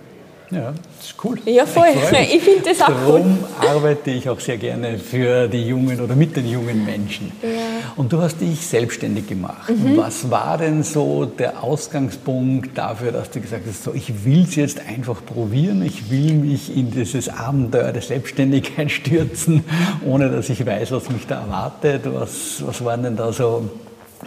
Ja, 0.51 0.73
das 0.97 1.05
ist 1.07 1.15
cool. 1.23 1.39
Ja, 1.45 1.65
voll. 1.65 1.87
Ich, 2.11 2.35
ich 2.35 2.41
finde 2.41 2.61
das 2.65 2.81
auch 2.81 2.87
Darum 2.87 3.37
cool. 3.61 3.67
arbeite 3.69 4.11
ich 4.11 4.27
auch 4.27 4.39
sehr 4.39 4.57
gerne 4.57 4.97
für 4.99 5.47
die 5.47 5.65
jungen 5.65 6.01
oder 6.01 6.13
mit 6.13 6.35
den 6.35 6.49
jungen 6.49 6.83
Menschen. 6.85 7.31
Ja. 7.41 7.93
Und 7.95 8.11
du 8.11 8.21
hast 8.21 8.41
dich 8.41 8.67
selbstständig 8.67 9.27
gemacht. 9.27 9.69
Mhm. 9.69 9.95
Was 9.95 10.29
war 10.29 10.57
denn 10.57 10.83
so 10.83 11.23
der 11.23 11.63
Ausgangspunkt 11.63 12.77
dafür, 12.77 13.13
dass 13.13 13.31
du 13.31 13.39
gesagt 13.39 13.63
hast, 13.65 13.83
so, 13.83 13.93
ich 13.93 14.25
will 14.25 14.43
es 14.43 14.55
jetzt 14.55 14.81
einfach 14.85 15.25
probieren, 15.25 15.81
ich 15.83 16.11
will 16.11 16.33
mich 16.33 16.75
in 16.75 16.91
dieses 16.91 17.29
Abenteuer 17.29 17.93
der 17.93 18.01
Selbstständigkeit 18.01 18.91
stürzen, 18.91 19.63
ohne 20.05 20.29
dass 20.29 20.49
ich 20.49 20.65
weiß, 20.65 20.91
was 20.91 21.09
mich 21.09 21.27
da 21.27 21.41
erwartet. 21.41 22.01
Was, 22.05 22.61
was 22.65 22.83
waren 22.83 23.03
denn 23.03 23.15
da 23.15 23.31
so 23.31 23.69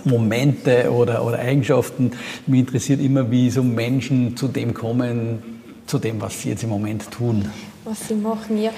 Momente 0.05 0.91
oder, 0.91 1.23
oder 1.23 1.39
Eigenschaften? 1.39 2.13
Mich 2.47 2.61
interessiert 2.61 3.01
immer, 3.01 3.31
wie 3.31 3.51
so 3.51 3.63
Menschen 3.63 4.39
zu 4.39 4.49
dem 4.49 4.73
kommen, 4.73 5.54
zu 5.87 5.99
dem, 5.99 6.21
was 6.21 6.41
Sie 6.41 6.51
jetzt 6.51 6.63
im 6.63 6.71
Moment 6.71 7.11
tun? 7.11 7.51
Was 7.85 8.09
sie 8.09 8.15
machen, 8.15 8.61
ja. 8.61 8.71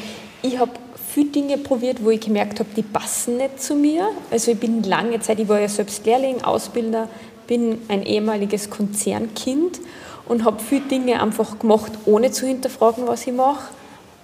Ich 0.42 0.58
habe 0.58 0.72
viele 1.08 1.30
Dinge 1.30 1.58
probiert, 1.58 2.04
wo 2.04 2.10
ich 2.10 2.20
gemerkt 2.20 2.58
habe, 2.60 2.68
die 2.76 2.82
passen 2.82 3.36
nicht 3.36 3.60
zu 3.60 3.74
mir. 3.74 4.08
Also 4.30 4.50
ich 4.50 4.58
bin 4.58 4.82
lange 4.82 5.20
Zeit, 5.20 5.38
ich 5.38 5.48
war 5.48 5.60
ja 5.60 5.68
selbst 5.68 6.04
Lehrling, 6.04 6.42
Ausbilder, 6.42 7.08
bin 7.46 7.78
ein 7.88 8.02
ehemaliges 8.02 8.68
Konzernkind 8.68 9.80
und 10.26 10.44
habe 10.44 10.60
viele 10.60 10.86
Dinge 10.86 11.22
einfach 11.22 11.58
gemacht, 11.58 11.92
ohne 12.04 12.32
zu 12.32 12.46
hinterfragen, 12.46 13.06
was 13.06 13.26
ich 13.26 13.32
mache. 13.32 13.72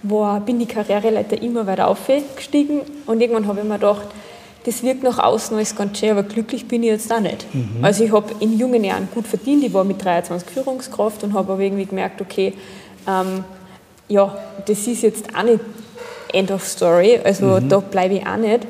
War, 0.02 0.40
bin 0.40 0.58
die 0.58 0.66
Karriereleiter 0.66 1.40
immer 1.40 1.66
weiter 1.68 1.86
aufgestiegen 1.86 2.80
und 3.06 3.20
irgendwann 3.20 3.46
habe 3.46 3.60
ich 3.60 3.64
mir 3.64 3.74
gedacht, 3.74 4.08
das 4.64 4.82
wirkt 4.82 5.02
nach 5.02 5.18
außen 5.18 5.56
alles 5.56 5.74
ganz 5.74 5.98
schön, 5.98 6.10
aber 6.10 6.22
glücklich 6.22 6.66
bin 6.66 6.82
ich 6.82 6.90
jetzt 6.90 7.12
auch 7.12 7.20
nicht. 7.20 7.46
Mhm. 7.52 7.78
Also 7.82 8.04
ich 8.04 8.12
habe 8.12 8.32
in 8.40 8.58
jungen 8.58 8.84
Jahren 8.84 9.08
gut 9.12 9.26
verdient, 9.26 9.64
ich 9.64 9.72
war 9.72 9.84
mit 9.84 10.04
23 10.04 10.48
Führungskraft 10.48 11.24
und 11.24 11.34
habe 11.34 11.52
aber 11.52 11.62
irgendwie 11.62 11.86
gemerkt, 11.86 12.20
okay, 12.20 12.54
ähm, 13.08 13.44
ja, 14.08 14.36
das 14.66 14.86
ist 14.86 15.02
jetzt 15.02 15.34
auch 15.34 15.42
nicht 15.42 15.60
End 16.32 16.50
of 16.50 16.66
Story, 16.66 17.18
also 17.22 17.60
mhm. 17.60 17.68
da 17.68 17.78
bleibe 17.80 18.14
ich 18.14 18.26
auch 18.26 18.36
nicht. 18.36 18.66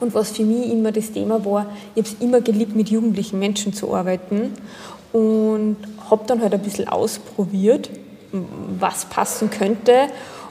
Und 0.00 0.14
was 0.14 0.30
für 0.30 0.44
mich 0.44 0.70
immer 0.70 0.92
das 0.92 1.10
Thema 1.10 1.44
war, 1.44 1.66
ich 1.94 2.04
habe 2.04 2.14
es 2.16 2.22
immer 2.22 2.40
geliebt, 2.40 2.76
mit 2.76 2.88
jugendlichen 2.88 3.38
Menschen 3.40 3.72
zu 3.72 3.92
arbeiten 3.94 4.52
und 5.12 5.76
habe 6.08 6.22
dann 6.26 6.40
halt 6.40 6.54
ein 6.54 6.62
bisschen 6.62 6.86
ausprobiert, 6.86 7.90
was 8.78 9.06
passen 9.06 9.50
könnte 9.50 10.08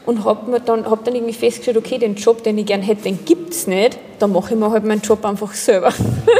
und 0.07 0.23
habe 0.23 0.59
dann, 0.61 0.89
hab 0.89 1.03
dann 1.03 1.15
irgendwie 1.15 1.33
festgestellt, 1.33 1.75
okay, 1.75 1.97
den 1.97 2.15
Job, 2.15 2.41
den 2.41 2.57
ich 2.57 2.65
gerne 2.65 2.81
hätte, 2.81 3.03
den 3.03 3.25
gibt 3.25 3.53
es 3.53 3.67
nicht, 3.67 3.99
dann 4.19 4.31
mache 4.31 4.53
ich 4.53 4.59
mir 4.59 4.71
halt 4.71 4.85
meinen 4.85 5.01
Job 5.01 5.23
einfach 5.25 5.53
selber. 5.53 5.93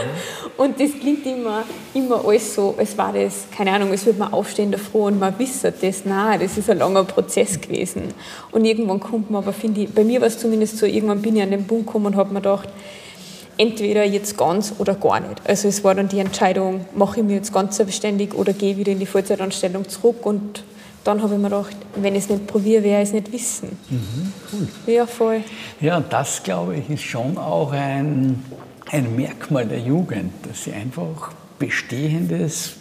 und 0.58 0.80
das 0.80 0.92
klingt 0.98 1.26
immer, 1.26 1.64
immer 1.94 2.24
alles 2.26 2.56
so, 2.56 2.76
als 2.78 2.98
war 2.98 3.12
das, 3.12 3.48
keine 3.56 3.74
Ahnung, 3.74 3.92
als 3.92 4.06
würde 4.06 4.20
man 4.20 4.32
aufstehen 4.32 4.72
davor 4.72 5.08
und 5.08 5.20
man 5.20 5.38
wisse 5.38 5.74
das. 5.74 6.06
Nein, 6.06 6.40
das 6.40 6.58
ist 6.58 6.70
ein 6.70 6.78
langer 6.78 7.04
Prozess 7.04 7.60
gewesen. 7.60 8.14
Und 8.54 8.64
irgendwann 8.64 9.02
kommt 9.02 9.30
man 9.30 9.44
aber, 9.44 9.52
finde 9.52 9.82
ich, 9.82 9.90
bei 9.90 10.06
mir 10.06 10.22
war 10.22 10.28
es 10.28 10.40
zumindest 10.40 10.78
so, 10.78 10.86
irgendwann 10.86 11.22
bin 11.22 11.36
ich 11.36 11.44
an 11.44 11.52
den 11.52 11.68
Punkt 11.68 11.88
gekommen 11.88 12.06
und 12.06 12.16
habe 12.16 12.34
mir 12.34 12.40
gedacht, 12.40 12.70
entweder 13.58 14.06
jetzt 14.06 14.38
ganz 14.38 14.76
oder 14.78 14.96
gar 14.96 15.20
nicht. 15.20 15.42
Also 15.44 15.68
es 15.68 15.84
war 15.84 15.94
dann 15.94 16.08
die 16.08 16.20
Entscheidung, 16.20 16.86
mache 16.96 17.20
ich 17.20 17.26
mich 17.26 17.36
jetzt 17.36 17.52
ganz 17.52 17.76
selbstständig 17.76 18.34
oder 18.34 18.54
gehe 18.54 18.78
wieder 18.78 18.94
in 18.94 19.00
die 19.00 19.06
Vollzeitanstellung 19.06 19.90
zurück 19.90 20.26
und 20.26 20.64
dann 21.08 21.22
habe 21.22 21.36
ich 21.36 21.40
mir 21.40 21.50
gedacht, 21.50 21.78
wenn 21.96 22.16
ich 22.16 22.26
es 22.26 22.30
nicht 22.30 22.48
probiere, 22.48 22.84
werde 22.84 23.04
ich 23.04 23.08
es 23.08 23.14
nicht 23.14 23.32
wissen. 23.32 23.78
Mhm, 23.90 24.34
cool. 24.52 24.94
Ja, 24.94 25.06
voll. 25.06 25.42
Ja, 25.80 26.02
das 26.02 26.44
glaube 26.44 26.76
ich 26.76 26.90
ist 26.90 27.04
schon 27.04 27.38
auch 27.38 27.72
ein, 27.72 28.44
ein 28.92 29.16
Merkmal 29.16 29.66
der 29.66 29.80
Jugend, 29.80 30.34
dass 30.46 30.66
sie 30.66 30.74
einfach 30.74 31.32
Bestehendes 31.60 32.76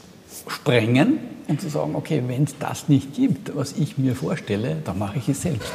sprengen 0.49 1.19
und 1.47 1.61
zu 1.61 1.69
sagen, 1.69 1.95
okay, 1.95 2.21
wenn 2.27 2.45
es 2.45 2.59
das 2.59 2.89
nicht 2.89 3.15
gibt, 3.15 3.55
was 3.55 3.75
ich 3.79 3.97
mir 3.97 4.17
vorstelle, 4.17 4.79
dann 4.85 4.99
mache 4.99 5.19
ich 5.19 5.29
es 5.29 5.43
selbst. 5.43 5.71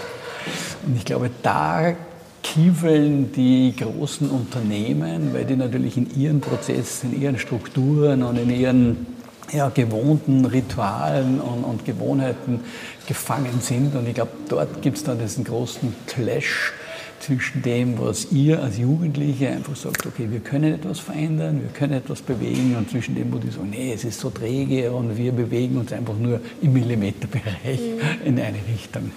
Und 0.85 0.97
ich 0.97 1.05
glaube, 1.05 1.29
da 1.41 1.95
kiefeln 2.43 3.31
die 3.31 3.73
großen 3.77 4.29
Unternehmen, 4.29 5.33
weil 5.33 5.45
die 5.45 5.55
natürlich 5.55 5.95
in 5.95 6.13
ihren 6.19 6.41
Prozessen, 6.41 7.13
in 7.13 7.21
ihren 7.21 7.39
Strukturen 7.39 8.23
und 8.23 8.37
in 8.37 8.49
ihren 8.49 9.20
ja, 9.51 9.69
gewohnten 9.69 10.45
Ritualen 10.45 11.39
und, 11.41 11.63
und, 11.63 11.85
Gewohnheiten 11.85 12.61
gefangen 13.07 13.59
sind. 13.61 13.95
Und 13.95 14.07
ich 14.07 14.15
glaube, 14.15 14.31
dort 14.47 14.81
gibt 14.81 14.97
es 14.97 15.03
dann 15.03 15.19
diesen 15.19 15.43
großen 15.43 15.93
Clash 16.07 16.73
zwischen 17.19 17.61
dem, 17.61 17.99
was 17.99 18.31
ihr 18.31 18.61
als 18.61 18.77
Jugendliche 18.79 19.49
einfach 19.49 19.75
sagt, 19.75 20.05
okay, 20.05 20.27
wir 20.29 20.39
können 20.39 20.73
etwas 20.73 20.99
verändern, 20.99 21.61
wir 21.61 21.69
können 21.69 21.93
etwas 21.93 22.21
bewegen, 22.21 22.75
und 22.75 22.89
zwischen 22.89 23.15
dem, 23.15 23.31
wo 23.31 23.37
die 23.37 23.49
sagen, 23.49 23.69
nee, 23.69 23.93
es 23.93 24.03
ist 24.03 24.19
so 24.19 24.29
träge 24.29 24.91
und 24.91 25.17
wir 25.17 25.31
bewegen 25.31 25.77
uns 25.77 25.93
einfach 25.93 26.17
nur 26.17 26.39
im 26.61 26.73
Millimeterbereich 26.73 27.79
mhm. 27.79 28.25
in 28.25 28.39
eine 28.39 28.57
Richtung. 28.73 29.11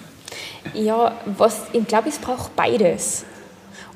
Ja, 0.73 1.19
was, 1.37 1.63
ich 1.73 1.87
glaube, 1.87 2.09
es 2.09 2.19
braucht 2.19 2.55
beides. 2.55 3.25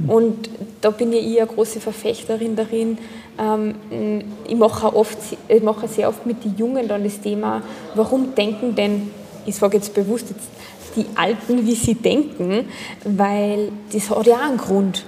Und 0.08 0.50
da 0.82 0.90
bin 0.92 1.12
ich 1.14 1.40
eine 1.40 1.48
große 1.48 1.80
Verfechterin 1.80 2.56
darin. 2.56 2.98
Ähm, 3.38 4.24
ich 4.48 4.56
mache 4.56 4.96
oft, 4.96 5.18
ich 5.48 5.64
mache 5.64 5.88
sehr 5.88 6.10
oft 6.10 6.26
mit 6.26 6.44
den 6.44 6.56
Jungen 6.58 6.88
dann 6.88 7.04
das 7.04 7.20
Thema, 7.22 7.62
warum 7.96 8.36
denken 8.36 8.76
denn, 8.76 9.12
ich 9.46 9.56
sage 9.56 9.78
jetzt 9.78 9.94
bewusst 9.94 10.28
jetzt, 10.30 10.48
die 10.96 11.06
Alten, 11.16 11.66
wie 11.66 11.76
sie 11.76 11.96
denken, 11.96 12.68
weil 13.04 13.72
das 13.94 14.10
hat 14.10 14.26
ja 14.26 14.36
auch 14.36 14.50
einen 14.50 14.58
Grund. 14.58 15.06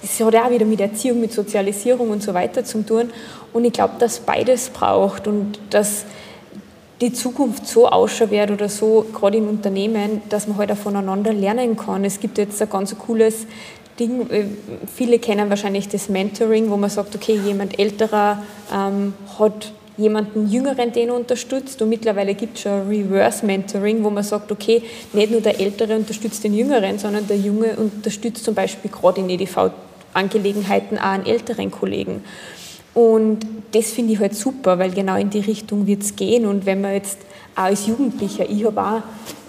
Das 0.00 0.20
hat 0.20 0.34
ja 0.34 0.46
auch 0.46 0.50
wieder 0.50 0.64
mit 0.64 0.80
Erziehung, 0.80 1.20
mit 1.20 1.32
Sozialisierung 1.32 2.10
und 2.10 2.22
so 2.22 2.32
weiter 2.34 2.64
zu 2.64 2.84
tun. 2.86 3.10
Und 3.52 3.64
ich 3.64 3.72
glaube, 3.72 3.94
dass 3.98 4.20
beides 4.20 4.70
braucht 4.70 5.26
und 5.26 5.58
dass 5.70 6.04
die 7.00 7.12
Zukunft 7.12 7.66
so 7.66 7.88
ausschauen 7.88 8.30
wird 8.30 8.50
oder 8.50 8.68
so, 8.68 9.06
gerade 9.12 9.38
in 9.38 9.48
Unternehmen, 9.48 10.22
dass 10.28 10.48
man 10.48 10.58
halt 10.58 10.72
auch 10.72 10.76
voneinander 10.76 11.32
lernen 11.32 11.76
kann. 11.76 12.04
Es 12.04 12.18
gibt 12.18 12.38
jetzt 12.38 12.60
ein 12.60 12.68
ganz 12.68 12.96
cooles 12.98 13.46
Ding, 13.98 14.30
äh, 14.30 14.44
viele 14.94 15.18
kennen 15.18 15.50
wahrscheinlich 15.50 15.88
das 15.88 16.08
Mentoring, 16.08 16.70
wo 16.70 16.76
man 16.76 16.90
sagt, 16.90 17.14
okay, 17.14 17.38
jemand 17.44 17.78
älterer 17.78 18.42
ähm, 18.72 19.14
hat 19.38 19.72
jemanden 19.98 20.48
Jüngeren, 20.48 20.92
den 20.92 21.08
er 21.08 21.16
unterstützt. 21.16 21.82
Und 21.82 21.88
mittlerweile 21.88 22.34
gibt 22.34 22.56
es 22.56 22.62
schon 22.62 22.88
Reverse 22.88 23.44
Mentoring, 23.44 24.02
wo 24.04 24.10
man 24.10 24.22
sagt, 24.22 24.50
okay, 24.50 24.82
nicht 25.12 25.30
nur 25.30 25.40
der 25.40 25.60
Ältere 25.60 25.96
unterstützt 25.96 26.44
den 26.44 26.54
Jüngeren, 26.54 26.98
sondern 26.98 27.26
der 27.26 27.36
Junge 27.36 27.76
unterstützt 27.76 28.44
zum 28.44 28.54
Beispiel 28.54 28.90
gerade 28.90 29.20
in 29.20 29.28
EDV-Angelegenheiten 29.28 30.98
auch 30.98 31.02
einen 31.02 31.26
älteren 31.26 31.70
Kollegen. 31.70 32.22
Und 32.94 33.40
das 33.72 33.90
finde 33.90 34.14
ich 34.14 34.20
halt 34.20 34.34
super, 34.34 34.78
weil 34.78 34.90
genau 34.92 35.16
in 35.16 35.30
die 35.30 35.40
Richtung 35.40 35.86
wird 35.86 36.02
es 36.02 36.16
gehen. 36.16 36.46
Und 36.46 36.64
wenn 36.64 36.80
man 36.80 36.94
jetzt 36.94 37.18
auch 37.54 37.64
als 37.64 37.86
Jugendlicher, 37.86 38.48
ich 38.48 38.64
habe 38.64 38.80
auch 38.80 39.02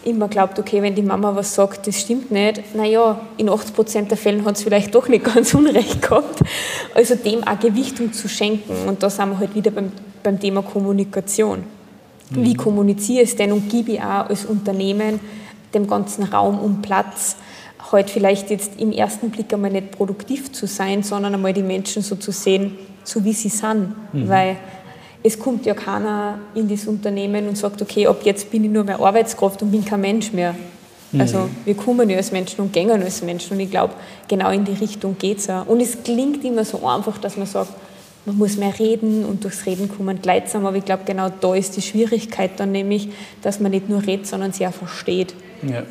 immer 0.05 0.27
glaubt, 0.27 0.59
okay, 0.59 0.81
wenn 0.81 0.95
die 0.95 1.01
Mama 1.01 1.35
was 1.35 1.55
sagt, 1.55 1.87
das 1.87 1.99
stimmt 1.99 2.31
nicht, 2.31 2.75
naja, 2.75 3.19
in 3.37 3.49
80 3.49 3.75
Prozent 3.75 4.11
der 4.11 4.17
Fällen 4.17 4.45
hat 4.45 4.57
es 4.57 4.63
vielleicht 4.63 4.93
doch 4.95 5.07
nicht 5.07 5.23
ganz 5.33 5.53
unrecht 5.53 6.01
gehabt. 6.01 6.39
Also 6.93 7.15
dem 7.15 7.43
auch 7.43 7.59
Gewichtung 7.59 8.13
zu 8.13 8.27
schenken. 8.27 8.87
Und 8.87 9.03
da 9.03 9.09
sind 9.09 9.29
wir 9.29 9.39
halt 9.39 9.55
wieder 9.55 9.71
beim, 9.71 9.91
beim 10.23 10.39
Thema 10.39 10.61
Kommunikation. 10.61 11.63
Mhm. 12.29 12.43
Wie 12.43 12.53
kommuniziere 12.55 13.23
ich 13.23 13.29
es 13.29 13.35
denn 13.35 13.51
und 13.51 13.69
gebe 13.69 13.93
ich 13.93 14.01
auch 14.01 14.29
als 14.29 14.45
Unternehmen 14.45 15.19
dem 15.73 15.87
ganzen 15.87 16.23
Raum 16.23 16.59
und 16.59 16.81
Platz, 16.81 17.35
halt 17.91 18.09
vielleicht 18.09 18.49
jetzt 18.49 18.79
im 18.79 18.91
ersten 18.91 19.29
Blick 19.29 19.53
einmal 19.53 19.71
nicht 19.71 19.91
produktiv 19.91 20.51
zu 20.51 20.67
sein, 20.67 21.03
sondern 21.03 21.33
einmal 21.33 21.53
die 21.53 21.63
Menschen 21.63 22.01
so 22.01 22.15
zu 22.15 22.31
sehen, 22.31 22.77
so 23.03 23.23
wie 23.23 23.33
sie 23.33 23.49
sind. 23.49 23.95
Mhm. 24.13 24.29
Weil 24.29 24.57
es 25.21 25.37
kommt 25.37 25.65
ja 25.65 25.73
keiner 25.73 26.39
in 26.55 26.69
das 26.69 26.87
Unternehmen 26.87 27.47
und 27.47 27.57
sagt, 27.57 27.81
okay, 27.81 28.07
ab 28.07 28.21
jetzt 28.23 28.49
bin 28.51 28.63
ich 28.63 28.71
nur 28.71 28.83
mehr 28.83 28.99
Arbeitskraft 28.99 29.61
und 29.61 29.71
bin 29.71 29.83
kein 29.83 30.01
Mensch 30.01 30.31
mehr. 30.31 30.55
Mhm. 31.11 31.21
Also 31.21 31.49
wir 31.65 31.75
kommen 31.75 32.09
ja 32.09 32.17
als 32.17 32.31
Menschen 32.31 32.61
und 32.61 32.73
gehen 32.73 32.89
als 32.89 33.21
Menschen 33.21 33.53
und 33.53 33.59
ich 33.59 33.69
glaube, 33.69 33.93
genau 34.27 34.49
in 34.51 34.63
die 34.63 34.73
Richtung 34.73 35.17
geht 35.17 35.39
es 35.39 35.49
auch. 35.49 35.65
Und 35.67 35.81
es 35.81 36.03
klingt 36.03 36.43
immer 36.45 36.63
so 36.63 36.85
einfach, 36.85 37.17
dass 37.17 37.35
man 37.35 37.47
sagt, 37.47 37.71
man 38.25 38.37
muss 38.37 38.57
mehr 38.57 38.77
reden 38.77 39.25
und 39.25 39.43
durchs 39.43 39.65
Reden 39.65 39.89
kommen 39.89 40.21
gleichsam, 40.21 40.65
aber 40.65 40.77
ich 40.77 40.85
glaube, 40.85 41.03
genau 41.05 41.29
da 41.29 41.55
ist 41.55 41.75
die 41.77 41.81
Schwierigkeit 41.81 42.51
dann 42.57 42.71
nämlich, 42.71 43.09
dass 43.41 43.59
man 43.59 43.71
nicht 43.71 43.89
nur 43.89 44.05
redet, 44.05 44.27
sondern 44.27 44.51
sie 44.51 44.67
auch 44.67 44.73
versteht. 44.73 45.33
Ja. 45.63 45.83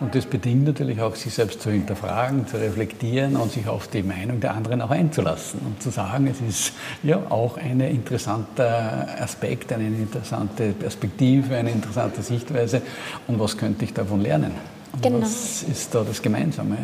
Und 0.00 0.14
das 0.14 0.24
bedingt 0.24 0.64
natürlich 0.64 1.00
auch, 1.02 1.14
sich 1.14 1.34
selbst 1.34 1.60
zu 1.60 1.70
hinterfragen, 1.70 2.46
zu 2.46 2.56
reflektieren 2.56 3.36
und 3.36 3.52
sich 3.52 3.68
auf 3.68 3.86
die 3.86 4.02
Meinung 4.02 4.40
der 4.40 4.54
anderen 4.54 4.80
auch 4.80 4.90
einzulassen 4.90 5.60
und 5.66 5.82
zu 5.82 5.90
sagen, 5.90 6.26
es 6.26 6.40
ist 6.40 6.72
ja 7.02 7.20
auch 7.28 7.58
ein 7.58 7.80
interessanter 7.80 9.06
Aspekt, 9.20 9.72
eine 9.74 9.86
interessante 9.86 10.70
Perspektive, 10.72 11.54
eine 11.54 11.70
interessante 11.70 12.22
Sichtweise 12.22 12.80
und 13.28 13.38
was 13.38 13.58
könnte 13.58 13.84
ich 13.84 13.92
davon 13.92 14.22
lernen? 14.22 14.52
Und 14.94 15.02
genau. 15.02 15.20
Was 15.20 15.64
ist 15.64 15.94
da 15.94 16.02
das 16.02 16.22
Gemeinsame? 16.22 16.78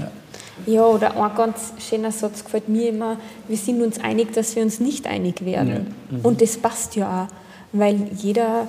Ja. 0.67 0.85
oder 0.85 1.17
ein 1.17 1.35
ganz 1.35 1.73
schöner 1.79 2.13
Satz 2.13 2.45
gefällt 2.45 2.69
mir 2.69 2.91
immer, 2.91 3.17
wir 3.49 3.57
sind 3.57 3.81
uns 3.83 3.99
einig, 3.99 4.35
dass 4.35 4.55
wir 4.57 4.63
uns 4.63 4.79
nicht 4.79 5.07
einig 5.07 5.43
werden. 5.43 5.71
Ja. 6.11 6.19
Mhm. 6.19 6.21
Und 6.23 6.43
das 6.43 6.59
passt 6.59 6.97
ja 6.97 7.25
auch, 7.25 7.35
weil 7.73 8.11
jeder 8.15 8.69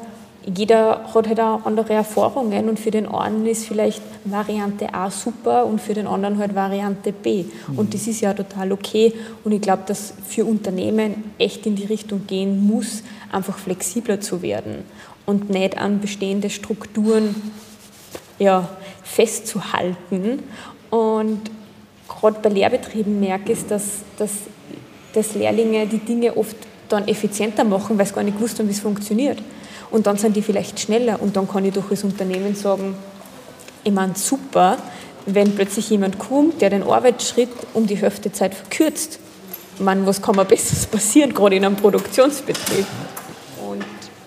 jeder 0.55 1.01
hat 1.13 1.27
halt 1.27 1.39
auch 1.39 1.65
andere 1.65 1.93
Erfahrungen 1.93 2.69
und 2.69 2.79
für 2.79 2.91
den 2.91 3.07
einen 3.07 3.45
ist 3.45 3.65
vielleicht 3.65 4.01
Variante 4.23 4.93
A 4.93 5.11
super 5.11 5.65
und 5.65 5.81
für 5.81 5.93
den 5.93 6.07
anderen 6.07 6.37
halt 6.37 6.55
Variante 6.55 7.11
B. 7.11 7.43
Mhm. 7.43 7.79
Und 7.79 7.93
das 7.93 8.07
ist 8.07 8.21
ja 8.21 8.33
total 8.33 8.71
okay. 8.71 9.13
Und 9.43 9.51
ich 9.51 9.61
glaube, 9.61 9.83
dass 9.85 10.13
für 10.25 10.45
Unternehmen 10.45 11.31
echt 11.37 11.65
in 11.65 11.75
die 11.75 11.85
Richtung 11.85 12.27
gehen 12.27 12.65
muss, 12.65 13.03
einfach 13.31 13.57
flexibler 13.57 14.21
zu 14.21 14.41
werden 14.41 14.85
und 15.25 15.49
nicht 15.49 15.77
an 15.77 15.99
bestehende 15.99 16.49
Strukturen 16.49 17.35
ja, 18.39 18.69
festzuhalten. 19.03 20.43
Und 20.89 21.41
gerade 22.07 22.39
bei 22.41 22.49
Lehrbetrieben 22.49 23.19
merke 23.19 23.51
ich, 23.51 23.65
dass, 23.65 23.83
dass, 24.17 24.31
dass 25.13 25.35
Lehrlinge 25.35 25.87
die 25.87 25.99
Dinge 25.99 26.37
oft 26.37 26.55
dann 26.87 27.05
effizienter 27.09 27.65
machen, 27.65 27.97
weil 27.97 28.05
sie 28.05 28.13
gar 28.13 28.23
nicht 28.23 28.37
gewusst 28.37 28.57
haben, 28.59 28.69
wie 28.69 28.71
es 28.71 28.79
funktioniert. 28.79 29.39
Und 29.89 30.07
dann 30.07 30.17
sind 30.17 30.35
die 30.35 30.41
vielleicht 30.41 30.79
schneller 30.79 31.21
und 31.21 31.35
dann 31.37 31.47
kann 31.47 31.63
ich 31.65 31.73
doch 31.73 31.89
als 31.89 32.03
Unternehmen 32.03 32.55
sagen, 32.55 32.95
ich 33.83 33.91
meine, 33.91 34.15
super, 34.15 34.77
wenn 35.25 35.55
plötzlich 35.55 35.89
jemand 35.89 36.19
kommt, 36.19 36.61
der 36.61 36.69
den 36.69 36.83
Arbeitsschritt 36.83 37.49
um 37.73 37.87
die 37.87 37.95
Hälfte 37.95 38.31
Zeit 38.31 38.53
verkürzt. 38.53 39.19
Meine, 39.79 40.05
was 40.05 40.21
kann 40.21 40.35
man 40.35 40.47
Besseres 40.47 40.85
passieren, 40.85 41.33
gerade 41.33 41.55
in 41.55 41.65
einem 41.65 41.75
Produktionsbetrieb? 41.75 42.85
Und 43.69 43.85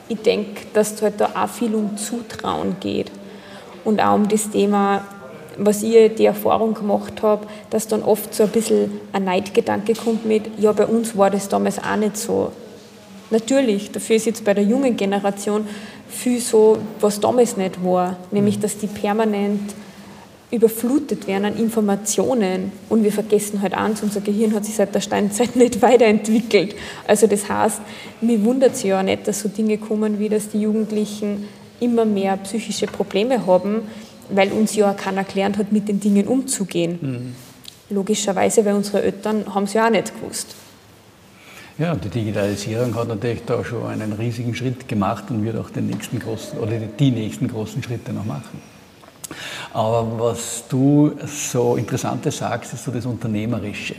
ich 0.08 0.18
denke, 0.18 0.62
dass 0.72 0.92
es 0.92 1.02
halt 1.02 1.20
da 1.20 1.30
auch 1.34 1.48
viel 1.48 1.74
um 1.74 1.96
Zutrauen 1.96 2.76
geht 2.80 3.10
und 3.84 4.00
auch 4.00 4.14
um 4.14 4.28
das 4.28 4.50
Thema, 4.50 5.04
was 5.58 5.82
ich 5.82 6.14
die 6.14 6.24
Erfahrung 6.24 6.74
gemacht 6.74 7.22
habe, 7.22 7.46
dass 7.70 7.86
dann 7.86 8.02
oft 8.02 8.34
so 8.34 8.44
ein 8.44 8.50
bisschen 8.50 9.00
ein 9.12 9.24
Neidgedanke 9.24 9.94
kommt 9.94 10.24
mit, 10.24 10.58
ja, 10.58 10.72
bei 10.72 10.86
uns 10.86 11.16
war 11.16 11.30
das 11.30 11.48
damals 11.48 11.78
auch 11.78 11.96
nicht 11.96 12.16
so. 12.16 12.52
Natürlich, 13.30 13.90
dafür 13.90 14.16
ist 14.16 14.26
jetzt 14.26 14.44
bei 14.44 14.54
der 14.54 14.64
jungen 14.64 14.96
Generation 14.96 15.66
viel 16.08 16.40
so, 16.40 16.78
was 17.00 17.20
damals 17.20 17.56
nicht 17.56 17.82
war, 17.84 18.16
nämlich 18.30 18.58
dass 18.58 18.76
die 18.76 18.88
permanent 18.88 19.74
überflutet 20.50 21.28
werden 21.28 21.44
an 21.44 21.56
Informationen 21.56 22.72
und 22.88 23.04
wir 23.04 23.12
vergessen 23.12 23.62
halt 23.62 23.74
eins, 23.74 24.02
unser 24.02 24.20
Gehirn 24.20 24.52
hat 24.52 24.64
sich 24.64 24.74
seit 24.74 24.94
der 24.94 25.00
Steinzeit 25.00 25.54
nicht 25.56 25.80
weiterentwickelt. 25.80 26.74
Also 27.06 27.26
das 27.26 27.48
heißt, 27.48 27.80
mir 28.20 28.44
wundert 28.44 28.74
es 28.74 28.82
ja 28.82 28.98
auch 28.98 29.04
nicht, 29.04 29.28
dass 29.28 29.40
so 29.40 29.48
Dinge 29.48 29.78
kommen, 29.78 30.18
wie 30.18 30.28
dass 30.28 30.48
die 30.48 30.60
Jugendlichen 30.60 31.48
immer 31.78 32.04
mehr 32.04 32.36
psychische 32.38 32.86
Probleme 32.86 33.46
haben, 33.46 33.82
weil 34.28 34.50
uns 34.52 34.74
ja 34.74 34.90
auch 34.90 34.96
keiner 34.96 35.24
gelernt 35.24 35.56
hat, 35.56 35.72
mit 35.72 35.88
den 35.88 36.00
Dingen 36.00 36.26
umzugehen. 36.26 36.98
Mhm. 37.00 37.94
Logischerweise, 37.94 38.64
weil 38.64 38.74
unsere 38.74 39.02
Eltern 39.02 39.54
haben 39.54 39.64
es 39.64 39.72
ja 39.72 39.86
auch 39.86 39.90
nicht 39.90 40.12
gewusst. 40.20 40.54
Ja, 41.80 41.94
die 41.94 42.10
Digitalisierung 42.10 42.94
hat 42.94 43.08
natürlich 43.08 43.42
da 43.46 43.64
schon 43.64 43.86
einen 43.86 44.12
riesigen 44.12 44.54
Schritt 44.54 44.86
gemacht 44.86 45.30
und 45.30 45.42
wird 45.42 45.56
auch 45.56 45.70
den 45.70 45.86
nächsten 45.86 46.18
großen 46.18 46.58
oder 46.58 46.72
die 46.76 47.10
nächsten 47.10 47.48
großen 47.48 47.82
Schritte 47.82 48.12
noch 48.12 48.26
machen. 48.26 48.60
Aber 49.72 50.06
was 50.18 50.64
du 50.68 51.12
so 51.26 51.76
Interessantes 51.76 52.36
sagst, 52.36 52.74
ist 52.74 52.84
so 52.84 52.90
das 52.90 53.06
Unternehmerische. 53.06 53.94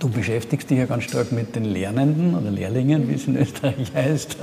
Du 0.00 0.08
beschäftigst 0.08 0.68
dich 0.68 0.78
ja 0.78 0.86
ganz 0.86 1.04
stark 1.04 1.30
mit 1.30 1.54
den 1.54 1.66
Lernenden 1.66 2.34
oder 2.34 2.50
Lehrlingen, 2.50 3.08
wie 3.08 3.14
es 3.14 3.28
in 3.28 3.36
Österreich 3.36 3.92
heißt, 3.94 4.38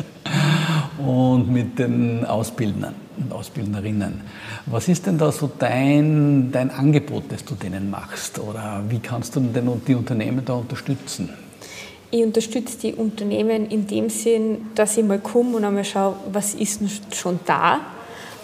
und 1.05 1.51
mit 1.51 1.77
den 1.77 2.23
Ausbildnern 2.23 2.95
und 3.17 3.33
Ausbildnerinnen. 3.33 4.21
Was 4.67 4.87
ist 4.87 5.05
denn 5.05 5.17
da 5.17 5.33
so 5.33 5.51
dein, 5.59 6.53
dein 6.53 6.71
Angebot, 6.71 7.25
das 7.27 7.43
du 7.43 7.55
denen 7.55 7.89
machst? 7.89 8.39
Oder 8.39 8.85
wie 8.87 8.99
kannst 8.99 9.35
du 9.35 9.41
denn 9.41 9.69
die 9.85 9.95
Unternehmen 9.95 10.45
da 10.45 10.53
unterstützen? 10.53 11.42
Ich 12.15 12.23
unterstütze 12.23 12.77
die 12.77 12.93
Unternehmen 12.93 13.71
in 13.71 13.87
dem 13.87 14.07
Sinn, 14.07 14.67
dass 14.75 14.95
ich 14.97 15.03
mal 15.03 15.17
komme 15.17 15.57
und 15.57 15.65
einmal 15.65 15.83
schaue, 15.83 16.15
was 16.31 16.53
ist 16.53 16.79
denn 16.79 16.91
schon 17.11 17.39
da. 17.47 17.79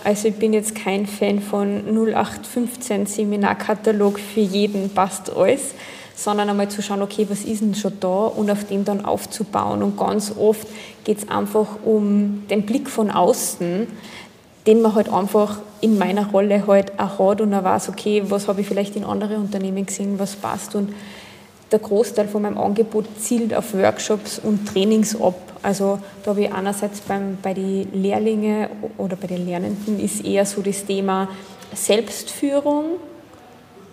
Also 0.03 0.29
ich 0.29 0.33
bin 0.33 0.53
jetzt 0.53 0.73
kein 0.73 1.05
Fan 1.05 1.39
von 1.39 1.83
0815 1.85 3.05
Seminarkatalog 3.05 4.19
für 4.19 4.39
jeden 4.39 4.89
passt 4.89 5.31
alles, 5.31 5.75
sondern 6.15 6.49
einmal 6.49 6.69
zu 6.69 6.81
schauen, 6.81 7.03
okay, 7.03 7.27
was 7.29 7.43
ist 7.43 7.61
denn 7.61 7.75
schon 7.75 7.93
da? 7.99 8.25
Und 8.25 8.49
auf 8.49 8.63
dem 8.63 8.85
dann 8.85 9.05
aufzubauen. 9.05 9.83
Und 9.83 9.97
ganz 9.97 10.33
oft 10.35 10.67
geht 11.03 11.19
es 11.19 11.29
einfach 11.29 11.67
um 11.85 12.47
den 12.49 12.65
Blick 12.65 12.89
von 12.89 13.11
außen, 13.11 13.85
den 14.65 14.81
man 14.81 14.95
halt 14.95 15.13
einfach 15.13 15.59
in 15.81 15.99
meiner 15.99 16.25
Rolle 16.31 16.65
halt 16.65 16.99
auch 16.99 17.19
hat 17.19 17.39
und 17.39 17.53
er 17.53 17.63
weiß, 17.63 17.89
okay, 17.89 18.23
was 18.29 18.47
habe 18.47 18.61
ich 18.61 18.67
vielleicht 18.67 18.95
in 18.95 19.03
anderen 19.03 19.37
Unternehmen 19.37 19.85
gesehen, 19.85 20.17
was 20.17 20.35
passt. 20.35 20.73
Und 20.73 20.91
der 21.71 21.79
Großteil 21.79 22.27
von 22.27 22.41
meinem 22.41 22.57
Angebot 22.57 23.05
zielt 23.19 23.53
auf 23.53 23.73
Workshops 23.73 24.39
und 24.39 24.67
Trainings 24.67 25.19
ab. 25.19 25.35
Also 25.61 25.99
da 26.23 26.31
habe 26.31 26.43
ich 26.43 26.51
einerseits 26.51 27.01
beim, 27.01 27.37
bei 27.41 27.53
den 27.53 27.91
Lehrlingen 27.93 28.67
oder 28.97 29.15
bei 29.15 29.27
den 29.27 29.45
Lernenden 29.45 29.99
ist 29.99 30.25
eher 30.25 30.45
so 30.45 30.61
das 30.61 30.85
Thema 30.85 31.27
Selbstführung, 31.73 32.85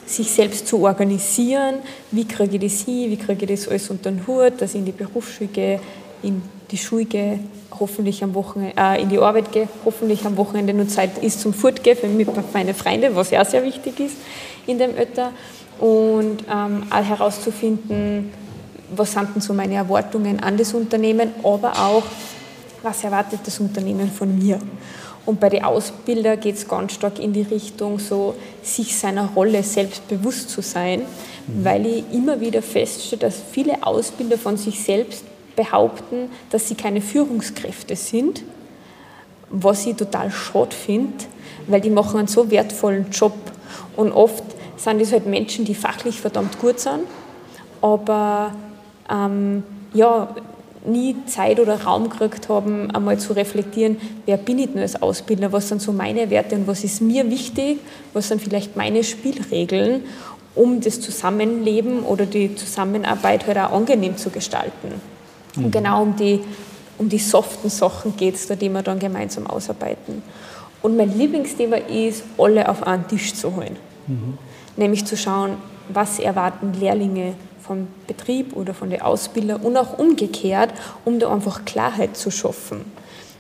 sich 0.07 0.31
selbst 0.31 0.69
zu 0.69 0.85
organisieren, 0.85 1.77
wie 2.13 2.27
kriege 2.27 2.57
ich 2.57 2.73
das 2.73 2.85
hin, 2.85 3.11
wie 3.11 3.17
kriege 3.17 3.45
ich 3.45 3.61
das 3.61 3.69
alles 3.69 3.91
unter 3.91 4.11
den 4.11 4.27
Hut, 4.27 4.61
dass 4.61 4.71
ich 4.71 4.81
in 4.81 4.85
die 4.85 4.93
Berufsschule 4.93 5.51
gehe, 5.51 5.81
in 6.23 6.43
die 6.71 6.79
Schule 6.79 7.05
gehe, 7.05 7.41
hoffentlich 7.79 8.23
am 8.23 8.35
Wochenende, 8.35 8.75
äh, 8.77 9.03
in 9.03 9.09
die 9.09 9.19
Arbeit 9.19 9.51
gehe, 9.51 9.69
hoffentlich 9.85 10.25
am 10.25 10.37
Wochenende 10.37 10.73
nur 10.73 10.89
Zeit 10.89 11.19
ist 11.19 11.41
zum 11.41 11.53
Fortgehen 11.53 11.97
für 11.97 12.09
meine 12.53 12.75
Freunde, 12.75 13.15
was 13.17 13.31
ja 13.31 13.45
sehr 13.45 13.65
wichtig 13.65 13.99
ist 13.99 14.17
in 14.67 14.79
dem 14.79 14.97
Alter 14.97 15.33
und 15.79 16.39
ähm, 16.51 16.85
auch 16.91 17.05
herauszufinden, 17.05 18.33
was 18.95 19.13
sind 19.13 19.35
denn 19.35 19.43
so 19.43 19.53
meine 19.53 19.75
Erwartungen 19.75 20.41
an 20.41 20.57
das 20.57 20.73
Unternehmen, 20.75 21.31
aber 21.43 21.73
auch, 21.73 22.05
was 22.83 23.05
erwartet 23.05 23.41
das 23.45 23.59
Unternehmen 23.61 24.11
von 24.11 24.39
mir. 24.39 24.59
Und 25.27 25.41
bei 25.41 25.49
den 25.49 25.65
Ausbildern 25.65 26.39
geht 26.39 26.55
es 26.55 26.69
ganz 26.69 26.93
stark 26.93 27.19
in 27.19 27.33
die 27.33 27.43
Richtung, 27.43 27.99
so 27.99 28.37
sich 28.63 28.97
seiner 28.97 29.27
Rolle 29.35 29.63
selbst 29.65 30.07
bewusst 30.07 30.51
zu 30.51 30.63
sein, 30.63 31.01
mhm. 31.01 31.65
weil 31.65 31.87
ich 31.87 32.05
immer 32.13 32.41
wieder 32.41 32.63
feststelle, 32.63 33.21
dass 33.21 33.43
viele 33.51 33.85
Ausbilder 33.85 34.39
von 34.39 34.57
sich 34.57 34.83
selbst 34.83 35.25
behaupten, 35.57 36.31
dass 36.51 36.69
sie 36.69 36.77
keine 36.77 37.01
Führungskräfte 37.01 37.97
sind, 37.97 38.45
was 39.51 39.85
ich 39.87 39.97
total 39.97 40.31
schade 40.31 40.77
finde, 40.77 41.25
weil 41.67 41.81
die 41.81 41.91
machen 41.91 42.19
einen 42.19 42.29
so 42.29 42.49
wertvollen 42.51 43.11
Job 43.11 43.35
und 43.97 44.13
oft 44.13 44.45
sind 44.77 45.01
es 45.01 45.13
halt 45.13 45.27
Menschen, 45.27 45.65
die 45.65 45.75
fachlich 45.75 46.21
verdammt 46.21 46.59
gut 46.59 46.81
sind, 46.81 47.01
aber 47.81 48.53
ähm, 49.11 49.63
ja, 49.95 50.29
nie 50.87 51.17
Zeit 51.27 51.59
oder 51.59 51.83
Raum 51.83 52.09
gekriegt 52.09 52.49
haben, 52.49 52.91
einmal 52.93 53.19
zu 53.19 53.33
reflektieren, 53.33 53.97
wer 54.25 54.37
bin 54.37 54.59
ich 54.59 54.73
denn 54.73 54.83
als 54.83 55.01
Ausbilder, 55.03 55.53
was 55.53 55.69
sind 55.69 55.83
so 55.83 55.93
meine 55.93 56.31
Werte 56.31 56.55
und 56.55 56.67
was 56.67 56.85
ist 56.85 57.01
mir 57.01 57.29
wichtig, 57.31 57.81
was 58.13 58.29
sind 58.29 58.41
vielleicht 58.41 58.77
meine 58.77 59.03
Spielregeln, 59.03 60.05
um 60.55 60.81
das 60.81 61.01
Zusammenleben 61.01 62.01
oder 62.01 62.25
die 62.25 62.55
Zusammenarbeit 62.55 63.47
halt 63.47 63.59
auch 63.59 63.73
angenehm 63.73 64.17
zu 64.17 64.31
gestalten. 64.31 65.01
Mhm. 65.57 65.65
Und 65.65 65.71
genau 65.73 66.03
um 66.03 66.17
die, 66.17 66.41
um 66.99 67.09
die 67.09 67.19
soften 67.19 67.69
Sachen 67.69 68.17
geht 68.17 68.37
es, 68.37 68.47
die 68.47 68.69
wir 68.69 68.83
dann 68.83 68.99
gemeinsam 68.99 69.47
ausarbeiten. 69.47 70.23
Und 70.83 70.97
mein 70.97 71.19
Lieblingsthema 71.19 71.77
ist, 71.77 72.23
alle 72.39 72.69
auf 72.69 72.87
einen 72.87 73.09
Tisch 73.09 73.35
zu 73.35 73.57
holen. 73.57 73.77
Mhm 74.07 74.39
nämlich 74.77 75.05
zu 75.05 75.17
schauen, 75.17 75.57
was 75.89 76.19
erwarten 76.19 76.73
Lehrlinge 76.73 77.35
vom 77.61 77.89
Betrieb 78.07 78.57
oder 78.57 78.75
von 78.75 78.91
den 78.91 79.03
Ausbildern 79.03 79.61
und 79.61 79.77
auch 79.77 79.99
umgekehrt, 79.99 80.71
um 81.05 81.19
da 81.19 81.33
einfach 81.33 81.65
Klarheit 81.65 82.17
zu 82.17 82.31
schaffen. 82.31 82.85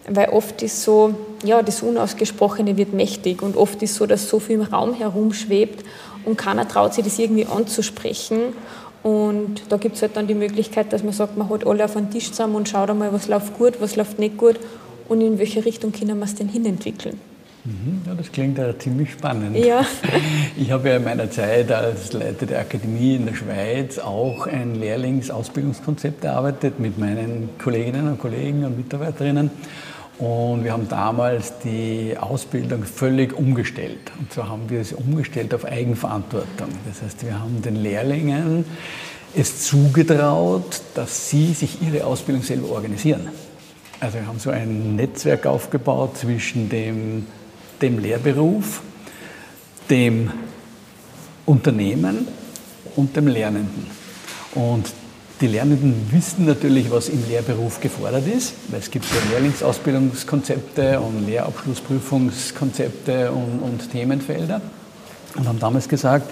Weil 0.08 0.28
oft 0.30 0.62
ist 0.62 0.82
so, 0.82 1.14
ja, 1.44 1.62
das 1.62 1.82
Unausgesprochene 1.82 2.76
wird 2.76 2.92
mächtig 2.92 3.42
und 3.42 3.56
oft 3.56 3.82
ist 3.82 3.96
so, 3.96 4.06
dass 4.06 4.28
so 4.28 4.38
viel 4.38 4.56
im 4.56 4.62
Raum 4.62 4.94
herumschwebt 4.94 5.84
und 6.24 6.36
keiner 6.36 6.66
traut 6.68 6.94
sich 6.94 7.04
das 7.04 7.18
irgendwie 7.18 7.46
anzusprechen. 7.46 8.54
Und 9.02 9.62
da 9.68 9.76
gibt 9.76 9.96
es 9.96 10.02
halt 10.02 10.16
dann 10.16 10.26
die 10.26 10.34
Möglichkeit, 10.34 10.92
dass 10.92 11.02
man 11.02 11.12
sagt, 11.12 11.36
man 11.36 11.48
hat 11.48 11.66
alle 11.66 11.84
auf 11.84 11.96
einen 11.96 12.10
Tisch 12.10 12.30
zusammen 12.30 12.56
und 12.56 12.68
schaut 12.68 12.90
einmal, 12.90 13.12
was 13.12 13.28
läuft 13.28 13.56
gut, 13.56 13.80
was 13.80 13.96
läuft 13.96 14.18
nicht 14.18 14.36
gut 14.36 14.58
und 15.08 15.20
in 15.20 15.38
welche 15.38 15.64
Richtung 15.64 15.92
können 15.92 16.18
wir 16.18 16.24
es 16.24 16.34
denn 16.34 16.48
hinentwickeln. 16.48 17.20
Mhm, 17.66 18.02
ja, 18.06 18.14
das 18.14 18.30
klingt 18.30 18.58
ja 18.58 18.78
ziemlich 18.78 19.12
spannend. 19.12 19.56
Ja. 19.56 19.84
Ich 20.56 20.70
habe 20.70 20.88
ja 20.88 20.96
in 20.96 21.04
meiner 21.04 21.30
Zeit 21.30 21.70
als 21.70 22.12
Leiter 22.12 22.46
der 22.46 22.60
Akademie 22.60 23.16
in 23.16 23.26
der 23.26 23.34
Schweiz 23.34 23.98
auch 23.98 24.46
ein 24.46 24.76
Lehrlingsausbildungskonzept 24.76 26.24
erarbeitet 26.24 26.78
mit 26.80 26.96
meinen 26.96 27.50
Kolleginnen 27.58 28.08
und 28.08 28.18
Kollegen 28.18 28.64
und 28.64 28.76
Mitarbeiterinnen. 28.76 29.50
Und 30.18 30.64
wir 30.64 30.72
haben 30.72 30.88
damals 30.88 31.58
die 31.62 32.16
Ausbildung 32.18 32.84
völlig 32.84 33.36
umgestellt. 33.36 34.12
Und 34.18 34.32
zwar 34.32 34.48
haben 34.48 34.70
wir 34.70 34.80
es 34.80 34.92
umgestellt 34.92 35.52
auf 35.52 35.66
Eigenverantwortung. 35.66 36.68
Das 36.86 37.02
heißt, 37.02 37.26
wir 37.26 37.38
haben 37.38 37.60
den 37.60 37.76
Lehrlingen 37.76 38.64
es 39.34 39.66
zugetraut, 39.66 40.80
dass 40.94 41.28
sie 41.28 41.52
sich 41.52 41.82
ihre 41.82 42.06
Ausbildung 42.06 42.42
selber 42.42 42.70
organisieren. 42.70 43.28
Also 44.00 44.18
wir 44.18 44.26
haben 44.26 44.38
so 44.38 44.50
ein 44.50 44.96
Netzwerk 44.96 45.44
aufgebaut 45.44 46.16
zwischen 46.16 46.70
dem 46.70 47.26
dem 47.80 47.98
Lehrberuf, 47.98 48.82
dem 49.88 50.30
Unternehmen 51.44 52.26
und 52.96 53.16
dem 53.16 53.28
Lernenden. 53.28 53.86
Und 54.54 54.92
die 55.40 55.46
Lernenden 55.48 56.10
wissen 56.10 56.46
natürlich, 56.46 56.90
was 56.90 57.08
im 57.08 57.26
Lehrberuf 57.28 57.80
gefordert 57.80 58.26
ist, 58.26 58.54
weil 58.68 58.80
es 58.80 58.90
gibt 58.90 59.04
ja 59.04 59.18
Lehrlingsausbildungskonzepte 59.32 60.98
und 60.98 61.26
Lehrabschlussprüfungskonzepte 61.26 63.30
und, 63.30 63.60
und 63.60 63.90
Themenfelder. 63.90 64.62
Und 65.36 65.46
haben 65.46 65.60
damals 65.60 65.88
gesagt, 65.88 66.30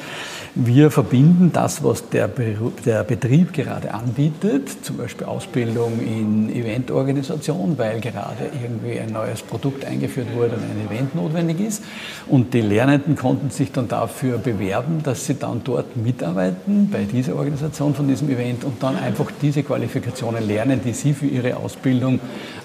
wir 0.56 0.92
verbinden 0.92 1.50
das, 1.52 1.82
was 1.82 2.08
der, 2.10 2.28
der, 2.28 3.02
Betrieb 3.02 3.52
gerade 3.52 3.92
anbietet, 3.92 4.84
zum 4.84 4.98
Beispiel 4.98 5.26
Ausbildung 5.26 5.98
in 6.00 6.48
Eventorganisation, 6.54 7.76
weil 7.76 8.00
gerade 8.00 8.50
irgendwie 8.62 9.00
ein 9.00 9.12
neues 9.12 9.42
Produkt 9.42 9.84
eingeführt 9.84 10.28
wurde 10.32 10.54
und 10.54 10.62
ein 10.62 10.86
Event 10.88 11.16
notwendig 11.16 11.58
ist. 11.58 11.82
Und 12.28 12.54
die 12.54 12.60
Lernenden 12.60 13.16
konnten 13.16 13.50
sich 13.50 13.72
dann 13.72 13.88
dafür 13.88 14.38
bewerben, 14.38 15.02
dass 15.02 15.26
sie 15.26 15.34
dann 15.34 15.62
dort 15.64 15.96
mitarbeiten 15.96 16.88
bei 16.88 17.02
dieser 17.02 17.34
Organisation 17.34 17.92
von 17.92 18.06
diesem 18.06 18.30
Event 18.30 18.62
und 18.62 18.80
dann 18.80 18.96
einfach 18.96 19.32
diese 19.42 19.64
Qualifikationen 19.64 20.46
lernen, 20.46 20.80
die 20.84 20.92
sie 20.92 21.14
für 21.14 21.26
ihre 21.26 21.56
Ausbildung 21.56 22.20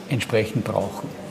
entsprechend 0.10 0.64
brauchen. 0.64 1.29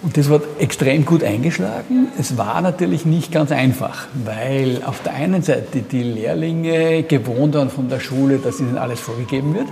Und 0.00 0.16
das 0.16 0.28
wird 0.28 0.44
extrem 0.60 1.04
gut 1.04 1.24
eingeschlagen. 1.24 2.08
Es 2.18 2.36
war 2.38 2.60
natürlich 2.60 3.04
nicht 3.04 3.32
ganz 3.32 3.50
einfach, 3.50 4.06
weil 4.24 4.80
auf 4.84 5.02
der 5.02 5.14
einen 5.14 5.42
Seite 5.42 5.80
die 5.80 6.04
Lehrlinge 6.04 7.02
gewohnt 7.02 7.54
waren 7.54 7.68
von 7.68 7.88
der 7.88 7.98
Schule, 7.98 8.38
dass 8.38 8.60
ihnen 8.60 8.78
alles 8.78 9.00
vorgegeben 9.00 9.54
wird. 9.54 9.66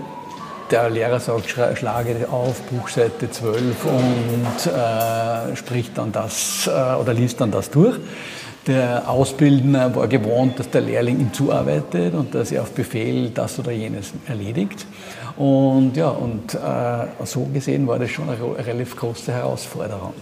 Der 0.73 0.91
Lehrer 0.91 1.21
sagt, 1.21 1.49
schlage 1.49 2.29
auf 2.29 2.61
Buchseite 2.63 3.31
12 3.31 3.85
und 3.85 4.73
äh, 4.73 5.55
spricht 5.55 5.97
dann 5.97 6.11
das 6.11 6.67
äh, 6.67 6.97
oder 6.97 7.15
liest 7.15 7.41
dann 7.41 7.53
das 7.53 7.71
durch. 7.71 7.97
Der 8.67 9.09
Ausbildner 9.09 9.95
war 9.95 10.09
gewohnt, 10.09 10.59
dass 10.59 10.69
der 10.71 10.81
Lehrling 10.81 11.21
ihm 11.21 11.33
zuarbeitet 11.33 12.15
und 12.15 12.35
dass 12.35 12.51
er 12.51 12.63
auf 12.63 12.73
Befehl 12.73 13.31
das 13.31 13.61
oder 13.61 13.71
jenes 13.71 14.13
erledigt. 14.27 14.87
Und 15.37 15.97
ja, 15.97 16.09
und 16.09 16.55
äh, 16.55 17.27
so 17.27 17.45
gesehen 17.53 17.87
war 17.87 17.99
das 17.99 18.11
schon 18.11 18.29
eine 18.29 18.67
relativ 18.67 18.97
große 18.97 19.33
Herausforderung. 19.33 20.15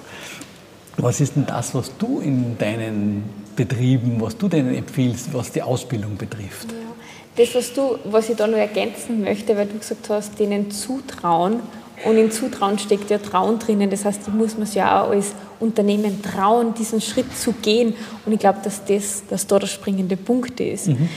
Was 0.96 1.20
ist 1.20 1.36
denn 1.36 1.46
das, 1.46 1.74
was 1.74 1.96
du 1.98 2.20
in 2.20 2.58
deinen 2.58 3.24
Betrieben, 3.56 4.20
was 4.20 4.36
du 4.36 4.48
denen 4.48 4.74
empfiehlst, 4.74 5.32
was 5.32 5.52
die 5.52 5.62
Ausbildung 5.62 6.16
betrifft? 6.16 6.72
Ja, 6.72 7.44
das, 7.44 7.54
was, 7.54 7.72
du, 7.72 7.98
was 8.04 8.28
ich 8.28 8.36
da 8.36 8.46
noch 8.46 8.58
ergänzen 8.58 9.22
möchte, 9.22 9.56
weil 9.56 9.66
du 9.66 9.78
gesagt 9.78 10.08
hast, 10.08 10.38
denen 10.38 10.70
zutrauen. 10.70 11.60
Und 12.04 12.18
in 12.18 12.30
Zutrauen 12.32 12.78
steckt 12.78 13.10
ja 13.10 13.18
Trauen 13.18 13.60
drinnen. 13.60 13.90
Das 13.90 14.04
heißt, 14.04 14.26
die 14.26 14.30
muss 14.30 14.56
man 14.56 14.66
sich 14.66 14.76
ja 14.76 15.02
auch 15.02 15.10
als 15.10 15.32
Unternehmen 15.60 16.22
trauen, 16.22 16.74
diesen 16.74 17.00
Schritt 17.00 17.36
zu 17.36 17.52
gehen. 17.52 17.94
Und 18.26 18.32
ich 18.32 18.40
glaube, 18.40 18.58
dass 18.64 18.84
das 18.84 19.22
dass 19.28 19.46
da 19.46 19.60
der 19.60 19.68
springende 19.68 20.16
Punkt 20.16 20.58
ist. 20.60 20.88
Mhm. 20.88 21.08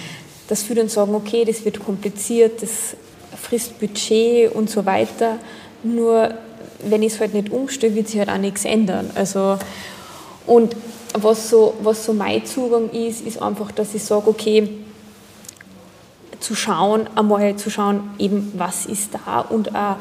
Dass 0.48 0.64
viele 0.64 0.82
dann 0.82 0.90
sagen, 0.90 1.14
okay, 1.16 1.44
das 1.46 1.66
wird 1.66 1.84
kompliziert, 1.84 2.62
das 2.62 2.96
frisst 3.42 3.80
Budget 3.80 4.54
und 4.54 4.70
so 4.70 4.86
weiter. 4.86 5.40
Nur 5.84 6.34
wenn 6.84 7.04
ich 7.04 7.14
es 7.14 7.20
halt 7.20 7.34
nicht 7.34 7.52
umstelle, 7.52 7.96
wird 7.96 8.08
sich 8.08 8.20
halt 8.20 8.30
auch 8.30 8.38
nichts 8.38 8.66
ändern. 8.66 9.12
Also, 9.16 9.58
und 10.46 10.76
was 11.14 11.50
so, 11.50 11.74
was 11.82 12.06
so 12.06 12.14
mein 12.14 12.46
Zugang 12.46 12.90
ist, 12.92 13.26
ist 13.26 13.42
einfach, 13.42 13.72
dass 13.72 13.94
ich 13.94 14.04
sage, 14.04 14.28
okay, 14.28 14.70
zu 16.40 16.56
schauen, 16.56 17.08
einmal 17.16 17.56
zu 17.56 17.70
schauen, 17.70 18.12
eben 18.20 18.54
was 18.56 18.86
ist 18.86 19.10
da 19.14 19.42
und 19.42 19.76
auch 19.76 19.98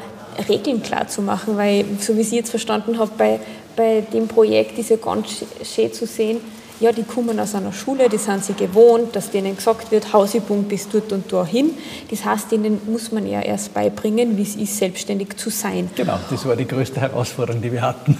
Regeln 0.47 0.83
klar 0.83 1.07
zu 1.07 1.21
machen, 1.21 1.57
weil 1.57 1.85
so 1.99 2.15
wie 2.15 2.21
ich 2.21 2.31
jetzt 2.31 2.51
verstanden 2.51 2.99
habe, 2.99 3.11
bei, 3.17 3.39
bei 3.75 4.01
dem 4.01 4.27
Projekt 4.27 4.77
ist 4.77 4.91
ja 4.91 4.97
ganz 4.97 5.27
schön 5.63 5.91
zu 5.91 6.05
sehen, 6.05 6.39
ja, 6.79 6.91
die 6.91 7.03
kommen 7.03 7.39
aus 7.39 7.55
einer 7.55 7.73
Schule, 7.73 8.07
die 8.09 8.17
sind 8.17 8.43
sie 8.43 8.53
gewohnt, 8.53 9.15
dass 9.15 9.31
denen 9.31 9.55
gesagt 9.55 9.91
wird, 9.91 10.13
Hausübung 10.13 10.63
bis 10.63 10.87
dort 10.87 11.11
und 11.11 11.31
dahin. 11.31 11.71
Das 12.11 12.23
heißt, 12.23 12.51
denen 12.51 12.81
muss 12.85 13.11
man 13.11 13.27
ja 13.27 13.41
erst 13.41 13.73
beibringen, 13.73 14.37
wie 14.37 14.43
es 14.43 14.55
ist, 14.55 14.77
selbstständig 14.77 15.37
zu 15.37 15.49
sein. 15.49 15.89
Genau, 15.95 16.19
das 16.29 16.45
war 16.45 16.55
die 16.55 16.67
größte 16.67 17.01
Herausforderung, 17.01 17.61
die 17.61 17.71
wir 17.71 17.81
hatten. 17.81 18.17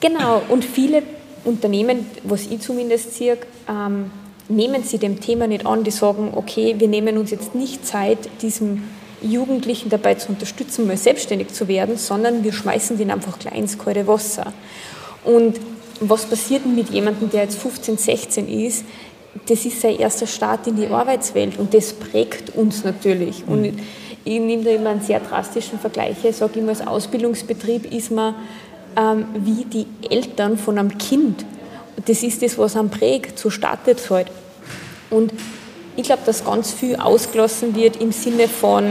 Genau, 0.00 0.42
und 0.48 0.64
viele 0.64 1.02
Unternehmen, 1.44 2.06
was 2.24 2.46
ich 2.46 2.60
zumindest 2.60 3.14
sehe, 3.14 3.38
ähm, 3.68 4.10
nehmen 4.48 4.82
sie 4.82 4.98
dem 4.98 5.20
Thema 5.20 5.46
nicht 5.46 5.64
an, 5.64 5.84
die 5.84 5.90
sagen, 5.90 6.32
okay, 6.34 6.74
wir 6.78 6.88
nehmen 6.88 7.16
uns 7.16 7.30
jetzt 7.30 7.54
nicht 7.54 7.86
Zeit, 7.86 8.18
diesem 8.42 8.84
Jugendlichen 9.22 9.88
dabei 9.88 10.14
zu 10.14 10.28
unterstützen, 10.28 10.86
mal 10.86 10.96
selbstständig 10.96 11.48
zu 11.48 11.68
werden, 11.68 11.96
sondern 11.96 12.44
wir 12.44 12.52
schmeißen 12.52 12.98
den 12.98 13.10
einfach 13.10 13.38
gleich 13.38 13.56
ins 13.56 13.78
kalte 13.78 14.06
Wasser. 14.06 14.52
Und 15.24 15.58
was 16.00 16.26
passiert 16.26 16.64
denn 16.64 16.74
mit 16.74 16.90
jemandem, 16.90 17.30
der 17.30 17.42
jetzt 17.42 17.58
15, 17.58 17.96
16 17.96 18.48
ist? 18.48 18.84
Das 19.46 19.64
ist 19.64 19.80
sein 19.80 19.98
erster 19.98 20.26
Start 20.26 20.66
in 20.66 20.76
die 20.76 20.88
Arbeitswelt 20.88 21.58
und 21.58 21.74
das 21.74 21.92
prägt 21.92 22.56
uns 22.56 22.84
natürlich. 22.84 23.44
Und 23.46 23.62
mhm. 23.62 23.78
ich 24.24 24.40
nehme 24.40 24.64
da 24.64 24.70
immer 24.70 24.90
einen 24.90 25.02
sehr 25.02 25.20
drastischen 25.20 25.78
Vergleich. 25.78 26.16
Ich 26.24 26.36
sage 26.36 26.58
immer, 26.58 26.70
als 26.70 26.86
Ausbildungsbetrieb 26.86 27.92
ist 27.92 28.10
man 28.10 28.34
ähm, 28.96 29.26
wie 29.38 29.64
die 29.64 29.86
Eltern 30.08 30.56
von 30.56 30.78
einem 30.78 30.96
Kind. 30.96 31.44
Das 32.06 32.22
ist 32.22 32.42
das, 32.42 32.58
was 32.58 32.76
einem 32.76 32.90
prägt. 32.90 33.38
So 33.38 33.50
startet 33.50 33.98
es 33.98 34.10
halt. 34.10 34.28
Und 35.10 35.32
ich 35.96 36.04
glaube, 36.04 36.22
dass 36.26 36.44
ganz 36.44 36.72
viel 36.72 36.96
ausgelassen 36.96 37.74
wird 37.74 38.00
im 38.00 38.12
Sinne 38.12 38.48
von 38.48 38.84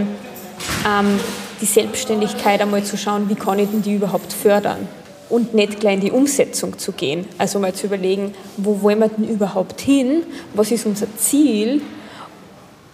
ähm, 0.88 1.20
die 1.62 1.66
Selbstständigkeit 1.66 2.62
einmal 2.62 2.84
zu 2.84 2.98
schauen, 2.98 3.30
wie 3.30 3.36
kann 3.36 3.60
ich 3.60 3.70
denn 3.70 3.82
die 3.82 3.96
überhaupt 3.96 4.32
fördern 4.32 4.88
und 5.30 5.54
nicht 5.54 5.80
gleich 5.80 5.96
in 5.96 6.02
die 6.02 6.12
Umsetzung 6.12 6.78
zu 6.78 6.92
gehen. 6.92 7.26
Also 7.38 7.60
mal 7.60 7.74
zu 7.74 7.88
überlegen, 7.88 8.34
wo 8.58 8.82
wollen 8.82 9.00
wir 9.00 9.10
denn 9.10 9.28
überhaupt 9.28 9.82
hin, 9.82 10.24
was 10.54 10.72
ist 10.72 10.86
unser 10.86 11.08
Ziel 11.18 11.82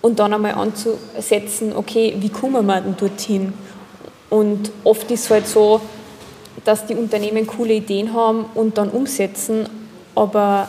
und 0.02 0.20
dann 0.20 0.34
einmal 0.34 0.54
anzusetzen, 0.54 1.76
okay, 1.76 2.16
wie 2.20 2.30
kommen 2.30 2.66
wir 2.66 2.82
denn 2.82 2.96
dorthin? 2.98 3.54
Und 4.30 4.72
oft 4.84 5.10
ist 5.12 5.26
es 5.26 5.30
halt 5.30 5.48
so, 5.48 5.82
dass 6.64 6.86
die 6.86 6.96
Unternehmen 6.96 7.46
coole 7.48 7.74
Ideen 7.74 8.14
haben 8.14 8.46
und 8.56 8.78
dann 8.78 8.90
umsetzen, 8.90 9.68
aber 10.16 10.68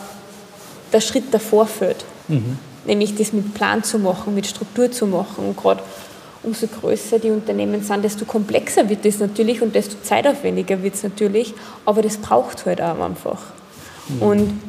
der 0.93 1.01
Schritt 1.01 1.33
davor 1.33 1.67
fehlt. 1.67 2.05
Mhm 2.29 2.59
nämlich 2.87 3.15
das 3.15 3.33
mit 3.33 3.55
Plan 3.55 3.85
zu 3.85 3.99
machen, 3.99 4.35
mit 4.35 4.47
Struktur 4.47 4.91
zu 4.91 5.07
machen. 5.07 5.49
Und 5.49 5.57
gerade 5.57 5.83
umso 6.43 6.67
größer 6.67 7.19
die 7.19 7.31
Unternehmen 7.31 7.83
sind, 7.83 8.05
desto 8.05 8.25
komplexer 8.25 8.89
wird 8.89 9.05
das 9.05 9.19
natürlich 9.19 9.63
und 9.63 9.75
desto 9.75 9.97
zeitaufwendiger 10.03 10.83
wird 10.83 10.95
es 10.95 11.03
natürlich, 11.03 11.55
aber 11.85 12.03
das 12.03 12.17
braucht 12.17 12.67
halt 12.67 12.81
auch 12.81 12.99
einfach. 13.01 13.41
Mhm. 14.09 14.23
Und 14.23 14.61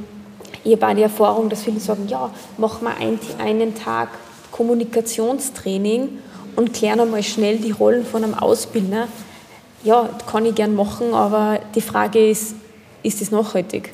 ich 0.63 0.73
habe 0.73 0.87
auch 0.87 0.95
die 0.95 1.01
Erfahrung, 1.01 1.49
dass 1.49 1.63
viele 1.63 1.79
sagen, 1.79 2.07
ja, 2.07 2.29
machen 2.57 2.87
wir 2.87 2.95
einen, 2.95 3.19
einen 3.39 3.75
Tag 3.75 4.09
Kommunikationstraining 4.51 6.09
und 6.55 6.73
klären 6.73 6.99
einmal 6.99 7.23
schnell 7.23 7.57
die 7.57 7.71
Rollen 7.71 8.05
von 8.05 8.23
einem 8.23 8.35
Ausbilder. 8.35 9.07
Ja, 9.83 10.09
kann 10.27 10.45
ich 10.45 10.55
gern 10.55 10.75
machen, 10.75 11.13
aber 11.13 11.59
die 11.75 11.81
Frage 11.81 12.29
ist, 12.29 12.55
ist 13.01 13.19
das 13.19 13.31
nachhaltig? 13.31 13.91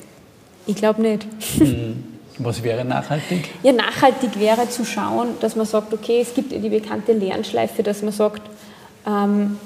Ich 0.66 0.76
glaube 0.76 1.02
nicht. 1.02 1.26
Mhm. 1.58 2.09
Was 2.42 2.62
wäre 2.62 2.84
nachhaltig? 2.84 3.50
Ja, 3.62 3.72
nachhaltig 3.72 4.38
wäre 4.40 4.68
zu 4.68 4.84
schauen, 4.84 5.28
dass 5.40 5.56
man 5.56 5.66
sagt, 5.66 5.92
okay, 5.92 6.20
es 6.22 6.34
gibt 6.34 6.52
die 6.52 6.68
bekannte 6.68 7.12
Lernschleife, 7.12 7.82
dass 7.82 8.02
man 8.02 8.12
sagt, 8.12 8.42
ähm, 9.06 9.58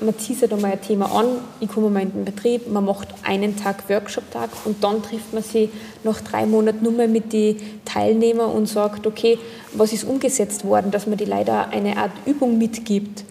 man 0.00 0.18
zieht 0.18 0.40
sich 0.40 0.48
da 0.48 0.56
mal 0.56 0.72
ein 0.72 0.80
Thema 0.80 1.06
an, 1.14 1.26
ich 1.60 1.68
komme 1.68 1.88
mal 1.88 2.02
in 2.02 2.12
den 2.12 2.24
Betrieb, 2.24 2.68
man 2.70 2.84
macht 2.84 3.08
einen 3.22 3.56
Tag 3.56 3.88
Workshop-Tag 3.88 4.50
und 4.64 4.82
dann 4.82 5.02
trifft 5.02 5.32
man 5.32 5.42
sich 5.42 5.70
nach 6.04 6.20
drei 6.20 6.46
Monaten 6.46 6.82
nur 6.82 6.92
mehr 6.92 7.08
mit 7.08 7.32
den 7.32 7.56
Teilnehmern 7.84 8.50
und 8.50 8.66
sagt, 8.66 9.06
okay, 9.06 9.38
was 9.72 9.92
ist 9.92 10.04
umgesetzt 10.04 10.64
worden, 10.64 10.90
dass 10.90 11.06
man 11.06 11.16
die 11.16 11.24
leider 11.24 11.68
eine 11.68 11.96
Art 11.96 12.12
Übung 12.26 12.58
mitgibt. 12.58 13.24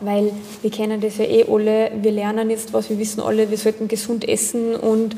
Weil 0.00 0.32
wir 0.62 0.70
kennen 0.70 1.00
das 1.00 1.18
ja 1.18 1.24
eh 1.24 1.44
alle, 1.48 1.92
wir 2.00 2.12
lernen 2.12 2.50
jetzt 2.50 2.72
was, 2.72 2.90
wir 2.90 2.98
wissen 2.98 3.20
alle, 3.20 3.50
wir 3.50 3.58
sollten 3.58 3.88
gesund 3.88 4.26
essen 4.28 4.74
und 4.74 5.16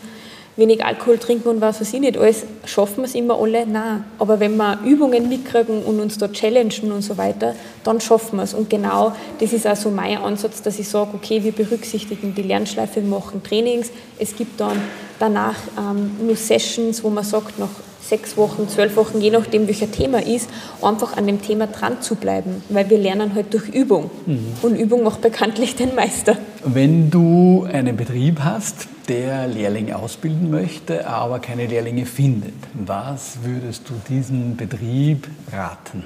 wenig 0.57 0.85
Alkohol 0.85 1.19
trinken 1.19 1.49
und 1.49 1.61
was 1.61 1.81
weiß 1.81 1.92
ich 1.92 2.01
nicht 2.01 2.16
alles, 2.16 2.45
schaffen 2.64 2.99
wir 2.99 3.05
es 3.05 3.14
immer 3.14 3.38
alle? 3.38 3.66
Nein. 3.66 4.05
Aber 4.19 4.40
wenn 4.40 4.57
wir 4.57 4.79
Übungen 4.85 5.29
mitkriegen 5.29 5.83
und 5.83 6.01
uns 6.01 6.19
da 6.19 6.29
challengen 6.29 6.92
und 6.92 7.03
so 7.03 7.19
weiter, 7.19 7.55
dann 7.85 8.01
schaffen 8.01 8.37
wir 8.37 8.42
es. 8.42 8.55
Und 8.55 8.71
genau 8.71 9.12
das 9.38 9.53
ist 9.53 9.66
auch 9.66 9.77
so 9.77 9.90
mein 9.90 10.19
Ansatz, 10.19 10.62
dass 10.62 10.79
ich 10.79 10.88
sage, 10.88 11.11
okay, 11.14 11.45
wir 11.45 11.53
berücksichtigen 11.53 12.35
die 12.35 12.42
Lernschleife, 12.42 13.03
wir 13.03 13.09
machen 13.09 13.42
Trainings. 13.42 13.90
Es 14.19 14.35
gibt 14.35 14.59
dann 14.59 14.81
danach 15.18 15.57
ähm, 15.79 16.12
nur 16.26 16.37
Sessions, 16.37 17.02
wo 17.02 17.11
man 17.11 17.24
sagt, 17.24 17.59
nach 17.59 17.68
sechs 18.07 18.37
Wochen, 18.37 18.68
zwölf 18.68 18.96
Wochen, 18.96 19.20
je 19.20 19.31
nachdem, 19.31 19.66
welcher 19.66 19.90
Thema 19.90 20.22
ist, 20.22 20.48
einfach 20.81 21.16
an 21.16 21.26
dem 21.26 21.42
Thema 21.42 21.66
dran 21.66 22.00
zu 22.00 22.14
bleiben, 22.14 22.62
weil 22.68 22.88
wir 22.88 22.98
lernen 22.98 23.35
halt 23.35 23.52
durch 23.52 23.68
Übung. 23.68 24.11
Mhm. 24.26 24.55
Und 24.62 24.76
Übung 24.76 25.02
macht 25.02 25.20
bekanntlich 25.20 25.76
den 25.76 25.94
Meister. 25.94 26.37
Wenn 26.64 27.11
du 27.11 27.66
einen 27.70 27.96
Betrieb 27.96 28.40
hast, 28.40 28.88
der 29.09 29.46
Lehrlinge 29.46 29.96
ausbilden 29.96 30.50
möchte, 30.50 31.07
aber 31.07 31.38
keine 31.38 31.66
Lehrlinge 31.66 32.07
findet, 32.07 32.55
was 32.74 33.38
würdest 33.42 33.88
du 33.88 33.94
diesem 34.09 34.57
Betrieb 34.57 35.29
raten? 35.52 36.05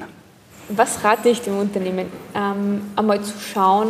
Was 0.68 1.02
rate 1.02 1.28
ich 1.30 1.40
dem 1.40 1.58
Unternehmen? 1.58 2.06
Ähm, 2.34 2.82
einmal 2.96 3.20
zu 3.22 3.32
schauen, 3.38 3.88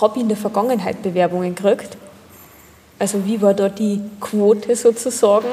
habe 0.00 0.16
ich 0.16 0.22
in 0.22 0.28
der 0.28 0.36
Vergangenheit 0.36 1.02
Bewerbungen 1.02 1.54
gekriegt? 1.54 1.96
Also 2.98 3.24
wie 3.26 3.40
war 3.42 3.54
da 3.54 3.68
die 3.68 4.00
Quote 4.20 4.74
sozusagen? 4.74 5.48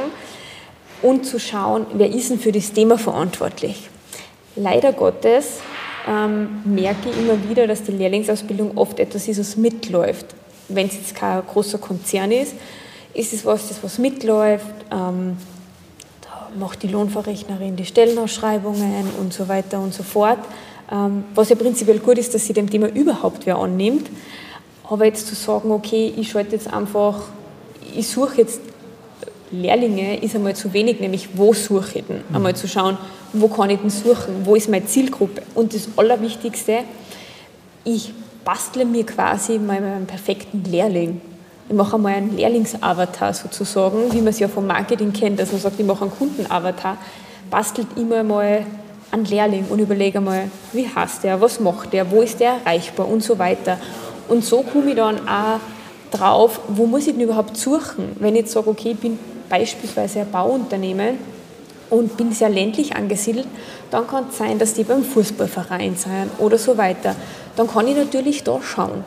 und 1.03 1.25
zu 1.25 1.37
schauen, 1.37 1.85
wer 1.93 2.09
ist 2.09 2.31
denn 2.31 2.39
für 2.39 2.51
das 2.51 2.71
Thema 2.71 2.97
verantwortlich. 2.97 3.89
Leider 4.55 4.93
Gottes 4.93 5.59
ähm, 6.07 6.61
merke 6.63 7.09
ich 7.09 7.17
immer 7.17 7.49
wieder, 7.49 7.67
dass 7.67 7.83
die 7.83 7.91
Lehrlingsausbildung 7.91 8.77
oft 8.77 8.99
etwas 8.99 9.27
ist, 9.27 9.39
was 9.39 9.57
mitläuft. 9.57 10.25
Wenn 10.69 10.87
es 10.87 10.95
jetzt 10.95 11.15
kein 11.15 11.45
großer 11.45 11.77
Konzern 11.77 12.31
ist, 12.31 12.55
ist 13.13 13.33
es 13.33 13.45
was, 13.45 13.67
das 13.67 13.83
was 13.83 13.99
mitläuft. 13.99 14.65
Ähm, 14.91 15.37
da 16.21 16.49
macht 16.57 16.81
die 16.83 16.87
Lohnverrechnerin 16.87 17.75
die 17.75 17.85
Stellenausschreibungen 17.85 19.09
und 19.19 19.33
so 19.33 19.49
weiter 19.49 19.79
und 19.79 19.93
so 19.93 20.03
fort. 20.03 20.39
Ähm, 20.89 21.25
was 21.35 21.49
ja 21.49 21.57
prinzipiell 21.57 21.99
gut 21.99 22.17
ist, 22.17 22.33
dass 22.33 22.45
sie 22.45 22.53
dem 22.53 22.69
Thema 22.69 22.87
überhaupt 22.87 23.45
wer 23.45 23.57
annimmt. 23.57 24.09
Aber 24.89 25.05
jetzt 25.05 25.27
zu 25.27 25.35
sagen, 25.35 25.71
okay, 25.71 26.13
ich 26.17 26.31
schalte 26.31 26.55
jetzt 26.55 26.71
einfach, 26.71 27.21
ich 27.95 28.07
suche 28.07 28.37
jetzt 28.37 28.59
Lehrlinge 29.53 30.17
ist 30.17 30.35
einmal 30.35 30.55
zu 30.55 30.73
wenig, 30.73 30.99
nämlich 30.99 31.29
wo 31.37 31.53
suche 31.53 31.99
ich 31.99 32.05
denn? 32.05 32.23
Mhm. 32.29 32.35
Einmal 32.35 32.55
zu 32.55 32.67
schauen, 32.67 32.97
wo 33.33 33.47
kann 33.47 33.69
ich 33.69 33.79
denn 33.79 33.91
suchen, 33.91 34.45
wo 34.45 34.55
ist 34.55 34.67
meine 34.67 34.85
Zielgruppe? 34.85 35.43
Und 35.53 35.75
das 35.75 35.87
Allerwichtigste, 35.95 36.79
ich 37.83 38.11
bastle 38.43 38.83
mir 38.83 39.05
quasi 39.05 39.59
mal 39.59 39.79
meinen 39.79 40.07
perfekten 40.07 40.63
Lehrling. 40.63 41.21
Ich 41.69 41.75
mache 41.75 41.95
einmal 41.95 42.13
einen 42.13 42.35
Lehrlingsavatar 42.35 43.33
sozusagen, 43.33 44.11
wie 44.11 44.17
man 44.17 44.27
es 44.27 44.39
ja 44.39 44.47
vom 44.47 44.65
Marketing 44.65 45.13
kennt, 45.13 45.39
dass 45.39 45.51
man 45.51 45.61
sagt, 45.61 45.79
ich 45.79 45.85
mache 45.85 46.01
einen 46.01 46.11
Kundenavatar, 46.11 46.97
bastelt 47.49 47.87
immer 47.95 48.23
mal 48.23 48.65
einen 49.11 49.25
Lehrling 49.25 49.65
und 49.69 49.79
überlege 49.79 50.17
einmal, 50.17 50.49
wie 50.73 50.87
heißt 50.87 51.23
der, 51.23 51.39
was 51.39 51.59
macht 51.59 51.93
der, 51.93 52.09
wo 52.09 52.23
ist 52.23 52.39
der 52.39 52.53
erreichbar 52.65 53.07
und 53.07 53.23
so 53.23 53.37
weiter. 53.37 53.77
Und 54.33 54.43
so 54.43 54.63
komme 54.63 54.89
ich 54.89 54.95
dann 54.95 55.27
auch 55.27 55.59
drauf, 56.09 56.59
wo 56.67 56.87
muss 56.87 57.05
ich 57.05 57.13
denn 57.13 57.21
überhaupt 57.21 57.55
suchen? 57.55 58.15
Wenn 58.19 58.33
ich 58.33 58.41
jetzt 58.41 58.53
sage, 58.53 58.67
okay, 58.67 58.93
ich 58.93 58.97
bin 58.97 59.19
beispielsweise 59.47 60.21
ein 60.21 60.31
Bauunternehmen 60.31 61.19
und 61.91 62.17
bin 62.17 62.31
sehr 62.31 62.49
ländlich 62.49 62.95
angesiedelt, 62.95 63.45
dann 63.91 64.07
kann 64.07 64.25
es 64.31 64.39
sein, 64.39 64.57
dass 64.57 64.73
die 64.73 64.85
beim 64.85 65.03
Fußballverein 65.03 65.95
sind 65.97 66.31
oder 66.39 66.57
so 66.57 66.79
weiter. 66.79 67.15
Dann 67.55 67.67
kann 67.67 67.87
ich 67.87 67.95
natürlich 67.95 68.43
da 68.43 68.59
schauen. 68.59 69.03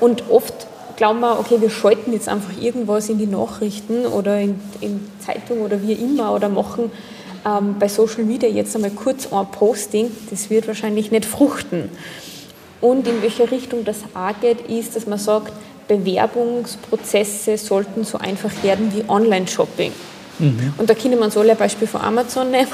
Und 0.00 0.24
oft 0.28 0.66
glauben 0.96 1.20
wir, 1.20 1.40
okay, 1.40 1.62
wir 1.62 1.70
schalten 1.70 2.12
jetzt 2.12 2.28
einfach 2.28 2.60
irgendwas 2.60 3.08
in 3.08 3.16
die 3.16 3.26
Nachrichten 3.26 4.04
oder 4.04 4.38
in, 4.38 4.60
in 4.82 5.00
Zeitung 5.24 5.62
oder 5.62 5.80
wie 5.80 5.94
immer 5.94 6.34
oder 6.34 6.50
machen 6.50 6.92
ähm, 7.46 7.76
bei 7.78 7.88
Social 7.88 8.24
Media 8.24 8.50
jetzt 8.50 8.76
einmal 8.76 8.90
kurz 8.90 9.32
ein 9.32 9.46
Posting. 9.50 10.10
Das 10.28 10.50
wird 10.50 10.66
wahrscheinlich 10.66 11.10
nicht 11.10 11.24
fruchten. 11.24 11.88
Und 12.80 13.06
in 13.08 13.22
welche 13.22 13.50
Richtung 13.50 13.84
das 13.84 13.98
auch 14.14 14.40
geht, 14.40 14.60
ist, 14.68 14.94
dass 14.94 15.06
man 15.06 15.18
sagt, 15.18 15.52
Bewerbungsprozesse 15.88 17.56
sollten 17.56 18.04
so 18.04 18.18
einfach 18.18 18.50
werden 18.62 18.92
wie 18.94 19.08
Online-Shopping. 19.08 19.92
Mhm. 20.38 20.74
Und 20.78 20.88
da 20.88 20.94
können 20.94 21.18
wir 21.18 21.30
so 21.30 21.40
ein 21.40 21.56
Beispiel 21.56 21.88
von 21.88 22.00
Amazon 22.00 22.50
nehmen, 22.52 22.68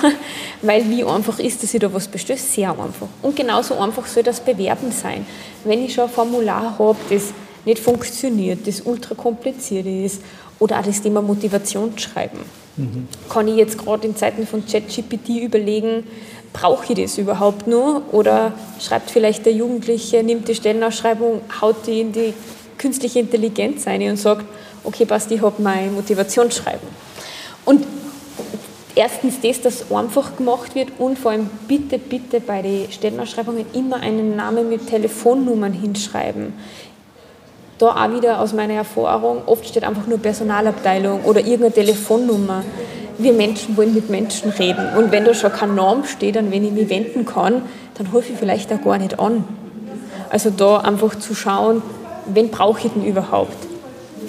weil 0.63 0.89
wie 0.91 1.05
einfach 1.05 1.39
ist, 1.39 1.63
dass 1.63 1.73
ich 1.73 1.81
da 1.81 1.93
was 1.93 2.09
bestelle? 2.09 2.39
Sehr 2.39 2.71
einfach. 2.71 3.09
Und 3.23 3.37
genauso 3.37 3.79
einfach 3.79 4.07
soll 4.07 4.23
das 4.23 4.41
Bewerben 4.41 4.93
sein. 4.93 5.25
Wenn 5.65 5.83
ich 5.85 5.95
schon 5.95 6.05
ein 6.05 6.11
Formular 6.11 6.79
habe, 6.79 6.99
das 7.09 7.33
nicht 7.65 7.79
funktioniert, 7.79 8.67
das 8.67 8.83
ultra 8.83 9.15
kompliziert 9.15 9.87
ist, 9.87 10.21
oder 10.61 10.79
auch 10.79 10.85
das 10.85 11.03
Thema 11.03 11.21
Motivationsschreiben, 11.21 12.41
mhm. 12.77 13.09
kann 13.29 13.49
ich 13.49 13.57
jetzt 13.57 13.79
gerade 13.79 14.07
in 14.07 14.15
Zeiten 14.17 14.47
von 14.47 14.65
ChatGPT 14.65 15.41
überlegen, 15.43 16.05
brauche 16.55 16.93
ich 16.93 17.03
das 17.03 17.19
überhaupt 17.19 17.67
nur? 17.67 18.03
Oder 18.13 18.53
schreibt 18.81 19.11
vielleicht 19.11 19.45
der 19.45 19.53
Jugendliche, 19.53 20.23
nimmt 20.23 20.49
die 20.49 20.55
Stellenausschreibung, 20.55 21.43
haut 21.61 21.87
die 21.87 22.01
in 22.01 22.13
die 22.13 22.33
künstliche 22.79 23.19
Intelligenz 23.19 23.87
ein 23.87 24.01
und 24.09 24.17
sagt, 24.17 24.47
okay, 24.85 25.05
passt, 25.05 25.31
ich 25.31 25.43
habe 25.43 25.61
mein 25.61 25.95
Motivationsschreiben. 25.95 26.89
Und 27.67 27.85
erstens 28.95 29.41
das, 29.41 29.61
dass 29.61 29.93
einfach 29.93 30.37
gemacht 30.37 30.75
wird 30.75 30.89
und 30.99 31.19
vor 31.19 31.33
allem 31.33 31.51
bitte, 31.67 31.99
bitte 31.99 32.41
bei 32.41 32.63
den 32.63 32.91
Stellenausschreibungen 32.91 33.67
immer 33.75 33.97
einen 33.97 34.37
Namen 34.37 34.69
mit 34.69 34.87
Telefonnummern 34.87 35.73
hinschreiben. 35.73 36.53
Da 37.79 37.89
auch 37.89 38.13
wieder 38.13 38.41
aus 38.41 38.53
meiner 38.53 38.75
Erfahrung, 38.75 39.43
oft 39.47 39.67
steht 39.67 39.83
einfach 39.83 40.07
nur 40.07 40.19
Personalabteilung 40.19 41.25
oder 41.25 41.41
irgendeine 41.41 41.73
Telefonnummer 41.73 42.63
wir 43.19 43.33
Menschen 43.33 43.77
wollen 43.77 43.95
mit 43.95 44.11
Menschen 44.11 44.51
reden. 44.51 44.97
Und 44.97 45.13
wenn 45.13 45.25
da 45.25 45.35
schon 45.35 45.53
kein 45.53 45.75
Norm 45.75 46.05
steht, 46.05 46.37
an 46.37 46.51
wen 46.51 46.65
ich 46.65 46.73
mich 46.73 46.89
wenden 46.89 47.25
kann, 47.25 47.63
dann 47.95 48.07
rufe 48.09 48.33
ich 48.33 48.39
vielleicht 48.39 48.73
auch 48.73 48.83
gar 48.83 48.99
nicht 48.99 49.19
an. 49.19 49.45
Also 50.31 50.51
da 50.51 50.79
einfach 50.79 51.19
zu 51.19 51.35
schauen, 51.35 51.83
wen 52.27 52.51
brauche 52.51 52.87
ich 52.87 52.93
denn 52.93 53.05
überhaupt? 53.05 53.57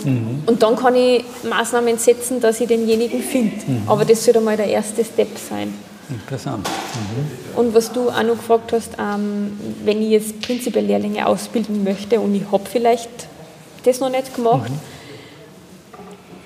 Mhm. 0.04 0.44
Und 0.46 0.62
dann 0.62 0.76
kann 0.76 0.96
ich 0.96 1.24
Maßnahmen 1.44 1.98
setzen, 1.98 2.40
dass 2.40 2.60
ich 2.62 2.68
denjenigen 2.68 3.22
finde. 3.22 3.56
Mhm. 3.66 3.84
Aber 3.88 4.06
das 4.06 4.24
sollte 4.24 4.42
mal 4.42 4.58
der 4.58 4.68
erste 4.68 5.04
Step 5.04 5.38
sein. 5.38 5.74
Interessant. 6.10 6.68
Mhm. 6.68 7.58
Und 7.60 7.74
was 7.74 7.92
du 7.92 8.10
auch 8.10 8.24
noch 8.24 8.38
gefragt 8.38 8.74
hast, 8.74 8.92
ähm, 9.00 9.58
wenn 9.84 10.02
ich 10.02 10.10
jetzt 10.10 10.42
prinzipiell 10.42 10.86
Lehrlinge 10.86 11.26
ausbilden 11.26 11.84
möchte 11.84 12.20
und 12.20 12.36
ich 12.36 12.44
habe 12.52 12.64
vielleicht 12.72 13.10
das 13.84 14.00
noch 14.00 14.10
nicht 14.10 14.36
gemacht, 14.36 14.70
mhm. 14.70 14.80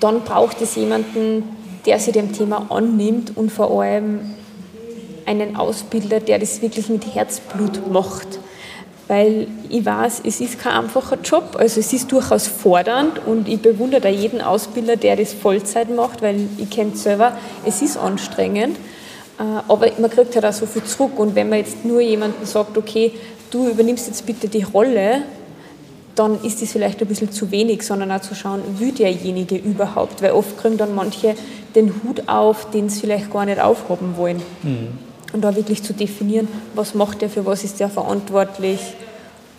dann 0.00 0.22
braucht 0.22 0.62
es 0.62 0.76
jemanden, 0.76 1.42
der 1.86 1.98
sich 1.98 2.12
dem 2.12 2.32
Thema 2.32 2.66
annimmt 2.70 3.36
und 3.36 3.50
vor 3.50 3.80
allem 3.80 4.20
einen 5.26 5.56
Ausbilder, 5.56 6.20
der 6.20 6.38
das 6.38 6.60
wirklich 6.62 6.88
mit 6.88 7.14
Herzblut 7.14 7.90
macht. 7.90 8.40
Weil 9.08 9.48
ich 9.68 9.84
weiß, 9.84 10.22
es 10.24 10.40
ist 10.40 10.60
kein 10.60 10.84
einfacher 10.84 11.18
Job, 11.22 11.56
also 11.58 11.80
es 11.80 11.92
ist 11.92 12.12
durchaus 12.12 12.46
fordernd 12.46 13.26
und 13.26 13.48
ich 13.48 13.60
bewundere 13.60 14.00
da 14.00 14.08
jeden 14.08 14.40
Ausbilder, 14.40 14.96
der 14.96 15.16
das 15.16 15.32
Vollzeit 15.32 15.94
macht, 15.94 16.22
weil 16.22 16.48
ich 16.58 16.70
kenne 16.70 16.92
es 16.94 17.02
selber, 17.02 17.36
es 17.64 17.82
ist 17.82 17.96
anstrengend, 17.96 18.76
äh, 19.38 19.42
aber 19.66 19.88
man 19.98 20.10
kriegt 20.10 20.34
halt 20.36 20.46
auch 20.46 20.52
so 20.52 20.66
viel 20.66 20.84
zurück. 20.84 21.18
Und 21.18 21.34
wenn 21.34 21.48
man 21.48 21.58
jetzt 21.58 21.84
nur 21.84 22.00
jemanden 22.00 22.46
sagt, 22.46 22.78
okay, 22.78 23.12
du 23.50 23.68
übernimmst 23.68 24.06
jetzt 24.06 24.26
bitte 24.26 24.48
die 24.48 24.62
Rolle, 24.62 25.22
dann 26.20 26.44
ist 26.44 26.60
das 26.60 26.70
vielleicht 26.70 27.00
ein 27.00 27.08
bisschen 27.08 27.32
zu 27.32 27.50
wenig, 27.50 27.82
sondern 27.82 28.12
auch 28.12 28.20
zu 28.20 28.34
schauen, 28.34 28.60
will 28.78 28.92
derjenige 28.92 29.56
überhaupt, 29.56 30.20
weil 30.20 30.32
oft 30.32 30.58
kriegen 30.58 30.76
dann 30.76 30.94
manche 30.94 31.34
den 31.74 31.94
Hut 32.02 32.28
auf, 32.28 32.70
den 32.70 32.90
sie 32.90 33.00
vielleicht 33.00 33.32
gar 33.32 33.46
nicht 33.46 33.58
aufhaben 33.58 34.18
wollen. 34.18 34.42
Mhm. 34.62 34.88
Und 35.32 35.40
da 35.42 35.56
wirklich 35.56 35.82
zu 35.82 35.94
definieren, 35.94 36.46
was 36.74 36.94
macht 36.94 37.22
er, 37.22 37.30
für 37.30 37.46
was 37.46 37.64
ist 37.64 37.80
er 37.80 37.88
verantwortlich 37.88 38.80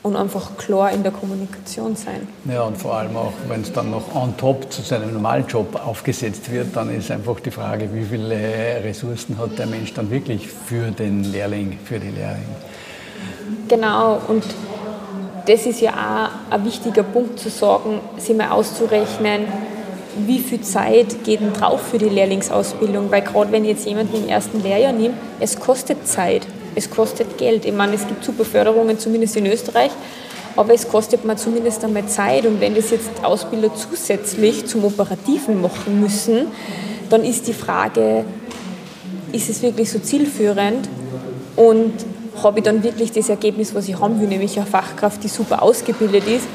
und 0.04 0.16
einfach 0.16 0.56
klar 0.58 0.92
in 0.92 1.02
der 1.02 1.12
Kommunikation 1.12 1.96
sein. 1.96 2.28
Ja, 2.46 2.62
und 2.62 2.78
vor 2.78 2.94
allem 2.94 3.18
auch, 3.18 3.34
wenn 3.48 3.62
es 3.62 3.74
dann 3.74 3.90
noch 3.90 4.14
on 4.14 4.38
top 4.38 4.72
zu 4.72 4.84
seinem 4.84 5.14
normalen 5.14 5.48
Job 5.48 5.82
aufgesetzt 5.84 6.52
wird, 6.52 6.76
dann 6.76 6.96
ist 6.96 7.10
einfach 7.10 7.40
die 7.40 7.52
Frage, 7.52 7.90
wie 7.92 8.06
viele 8.06 8.36
Ressourcen 8.84 9.40
hat 9.40 9.58
der 9.58 9.66
Mensch 9.66 9.96
dann 9.96 10.12
wirklich 10.12 10.48
für 10.48 10.92
den 10.92 11.24
Lehrling, 11.24 11.80
für 11.84 11.98
die 11.98 12.10
Lehrerin. 12.10 12.46
Genau, 13.68 14.22
und 14.28 14.44
das 15.46 15.66
ist 15.66 15.82
ja 15.82 15.92
auch 15.92 16.54
ein 16.54 16.66
wichtiger 16.66 17.04
Punkt 17.04 17.40
zu 17.40 17.50
sagen, 17.50 18.00
sich 18.18 18.36
mal 18.36 18.50
auszurechnen, 18.50 19.48
wie 20.18 20.40
viel 20.40 20.62
Zeit 20.62 21.24
geht 21.24 21.40
denn 21.40 21.54
drauf 21.54 21.82
für 21.90 21.98
die 21.98 22.10
Lehrlingsausbildung? 22.10 23.10
Weil 23.12 23.22
gerade 23.22 23.52
wenn 23.52 23.66
jetzt 23.66 23.86
jemand 23.86 24.14
im 24.14 24.28
ersten 24.28 24.62
Lehrjahr 24.62 24.92
nimmt, 24.92 25.16
es 25.40 25.60
kostet 25.60 26.08
Zeit, 26.08 26.46
es 26.76 26.90
kostet 26.90 27.38
Geld. 27.38 27.66
Ich 27.66 27.74
meine, 27.74 27.96
es 27.96 28.08
gibt 28.08 28.24
super 28.24 28.46
Förderungen, 28.46 29.00
zumindest 29.00 29.38
in 29.38 29.46
Österreich, 29.46 29.92
aber 30.56 30.74
es 30.74 30.88
kostet 30.88 31.24
mir 31.26 31.38
zumindest 31.38 31.84
einmal 31.84 32.06
Zeit. 32.08 32.46
Und 32.46 32.60
wenn 32.60 32.76
das 32.76 32.92
jetzt 32.92 33.10
Ausbilder 33.24 33.74
zusätzlich 33.74 34.66
zum 34.66 34.84
Operativen 34.84 35.62
machen 35.62 36.02
müssen, 36.02 36.48
dann 37.10 37.24
ist 37.24 37.48
die 37.48 37.54
Frage, 37.54 38.26
ist 39.32 39.50
es 39.50 39.62
wirklich 39.62 39.90
so 39.90 40.00
zielführend 40.00 40.90
und 41.56 41.94
habe 42.44 42.60
ich 42.60 42.66
dann 42.66 42.84
wirklich 42.84 43.12
das 43.12 43.30
Ergebnis, 43.30 43.76
was 43.76 43.88
ich 43.88 44.00
haben 44.00 44.20
will, 44.20 44.28
nämlich 44.28 44.58
eine 44.58 44.66
Fachkraft, 44.66 45.24
die 45.24 45.28
super 45.28 45.62
ausgebildet 45.62 46.28
ist 46.28 46.48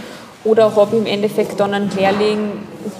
oder 0.44 0.74
habe 0.76 0.96
ich 0.96 1.02
im 1.02 1.06
Endeffekt 1.06 1.58
dann 1.58 1.74
einen 1.74 1.90
Lehrling, 1.96 2.52